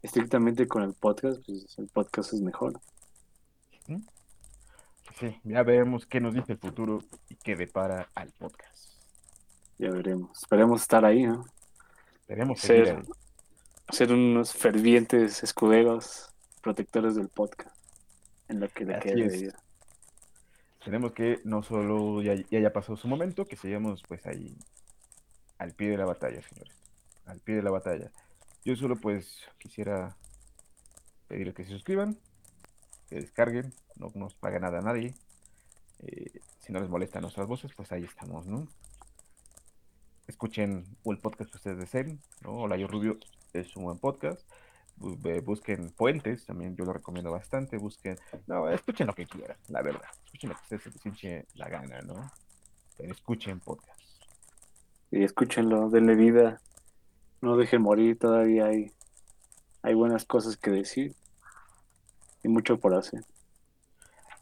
estrictamente 0.02 0.68
con 0.68 0.84
el 0.84 0.94
podcast, 0.94 1.42
pues 1.46 1.78
el 1.78 1.88
podcast 1.88 2.34
es 2.34 2.42
mejor. 2.42 2.80
Sí, 5.20 5.40
ya 5.44 5.62
veremos 5.64 6.06
qué 6.06 6.20
nos 6.20 6.34
dice 6.34 6.54
el 6.54 6.58
futuro 6.58 7.00
y 7.30 7.36
qué 7.36 7.56
depara 7.56 8.10
al 8.16 8.32
podcast. 8.32 8.94
Ya 9.78 9.92
veremos. 9.92 10.38
Esperemos 10.42 10.82
estar 10.82 11.06
ahí, 11.06 11.24
¿no? 11.24 11.46
Esperemos 12.22 12.60
Ser- 12.60 12.98
ahí. 12.98 13.04
Ser 13.90 14.12
unos 14.12 14.54
fervientes 14.54 15.44
escuderos, 15.44 16.30
protectores 16.62 17.16
del 17.16 17.28
podcast, 17.30 17.76
en 18.48 18.60
lo 18.62 18.70
que 18.70 18.86
le 18.86 19.00
quede 19.00 19.28
de 19.28 19.38
vida. 19.38 19.60
Esperemos 20.80 21.12
que 21.12 21.42
no 21.44 21.62
solo 21.64 22.22
ya, 22.22 22.34
ya 22.34 22.60
haya 22.60 22.74
pasado 22.74 22.98
su 22.98 23.08
momento, 23.08 23.46
que 23.46 23.56
sigamos 23.56 24.02
pues 24.08 24.26
ahí 24.26 24.58
al 25.60 25.74
pie 25.74 25.90
de 25.90 25.98
la 25.98 26.06
batalla, 26.06 26.42
señores. 26.42 26.76
Al 27.26 27.40
pie 27.40 27.56
de 27.56 27.62
la 27.62 27.72
batalla. 27.72 28.12
Yo 28.66 28.78
solo 28.78 28.96
pues 28.96 29.42
quisiera 29.58 30.16
pedirles 31.28 31.54
que 31.54 31.66
se 31.66 31.72
suscriban, 31.72 32.18
que 33.10 33.16
descarguen, 33.16 33.74
no 33.98 34.10
nos 34.16 34.36
paga 34.36 34.60
nada 34.60 34.80
a 34.80 34.82
nadie. 34.82 35.16
Eh, 36.00 36.40
si 36.60 36.72
no 36.72 36.80
les 36.80 36.90
molestan 36.90 37.24
nuestras 37.24 37.46
voces, 37.46 37.74
pues 37.76 37.92
ahí 37.92 38.06
estamos, 38.06 38.48
¿no? 38.48 38.68
Escuchen 40.28 40.86
el 41.04 41.18
podcast 41.20 41.52
que 41.52 41.58
ustedes 41.58 41.78
deseen, 41.78 42.22
¿no? 42.42 42.52
Hola, 42.52 42.78
yo 42.78 42.88
Rubio 42.88 43.18
es 43.52 43.76
un 43.76 43.84
buen 43.84 44.00
podcast. 44.00 44.50
busquen 44.96 45.90
puentes, 45.90 46.46
también 46.46 46.78
yo 46.78 46.86
lo 46.86 46.94
recomiendo 46.94 47.32
bastante, 47.32 47.78
busquen, 47.78 48.18
no, 48.48 48.70
escuchen 48.70 49.08
lo 49.08 49.14
que 49.14 49.26
quieran, 49.26 49.58
la 49.68 49.82
verdad, 49.82 50.08
escuchen 50.24 50.52
lo 50.52 50.56
que 50.56 50.76
ustedes 50.76 51.18
se 51.20 51.48
la 51.56 51.68
gana, 51.68 52.00
¿no? 52.02 52.32
Pero 52.98 53.12
escuchen 53.12 53.60
podcast. 53.60 54.00
Y 55.12 55.24
escúchenlo, 55.24 55.90
denle 55.90 56.16
vida. 56.16 56.62
No 57.44 57.58
dejen 57.58 57.82
morir, 57.82 58.18
todavía 58.18 58.68
hay, 58.68 58.94
hay 59.82 59.94
buenas 59.96 60.24
cosas 60.24 60.56
que 60.56 60.72
decir. 60.72 61.14
Y 62.42 62.48
mucho 62.48 62.80
por 62.80 62.96
hacer. 62.96 63.26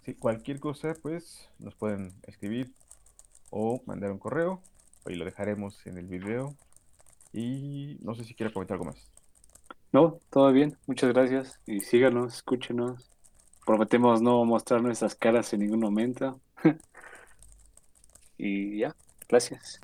Sí, 0.06 0.14
cualquier 0.14 0.60
cosa, 0.60 0.94
pues 1.02 1.50
nos 1.58 1.74
pueden 1.74 2.14
escribir 2.28 2.72
o 3.50 3.82
mandar 3.88 4.12
un 4.12 4.20
correo. 4.20 4.62
Ahí 5.04 5.16
lo 5.16 5.26
dejaremos 5.26 5.84
en 5.88 5.98
el 5.98 6.06
video. 6.06 6.56
Y 7.34 7.98
no 8.04 8.14
sé 8.14 8.24
si 8.24 8.36
quiere 8.36 8.54
comentar 8.54 8.76
algo 8.76 8.86
más. 8.86 9.12
No, 9.92 10.20
todo 10.30 10.52
bien, 10.52 10.78
muchas 10.86 11.12
gracias. 11.12 11.60
Y 11.66 11.80
síganos, 11.80 12.36
escúchenos. 12.36 13.10
Prometemos 13.66 14.22
no 14.22 14.46
mostrar 14.46 14.84
nuestras 14.84 15.16
caras 15.16 15.52
en 15.54 15.62
ningún 15.62 15.80
momento. 15.80 16.40
y 18.38 18.78
ya, 18.78 18.96
gracias. 19.28 19.82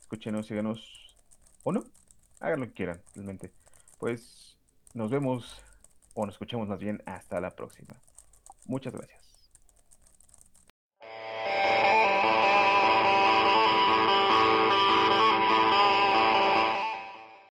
Escúchenos, 0.00 0.46
síganos 0.46 1.14
o 1.62 1.72
no. 1.72 1.84
Hagan 2.40 2.60
lo 2.60 2.66
que 2.66 2.72
quieran, 2.72 3.00
realmente. 3.14 3.52
Pues 3.98 4.56
nos 4.94 5.10
vemos 5.10 5.62
o 6.14 6.24
nos 6.24 6.34
escuchamos 6.34 6.68
más 6.68 6.78
bien 6.78 7.02
hasta 7.06 7.40
la 7.40 7.50
próxima. 7.50 8.00
Muchas 8.66 8.92
gracias. 8.92 9.17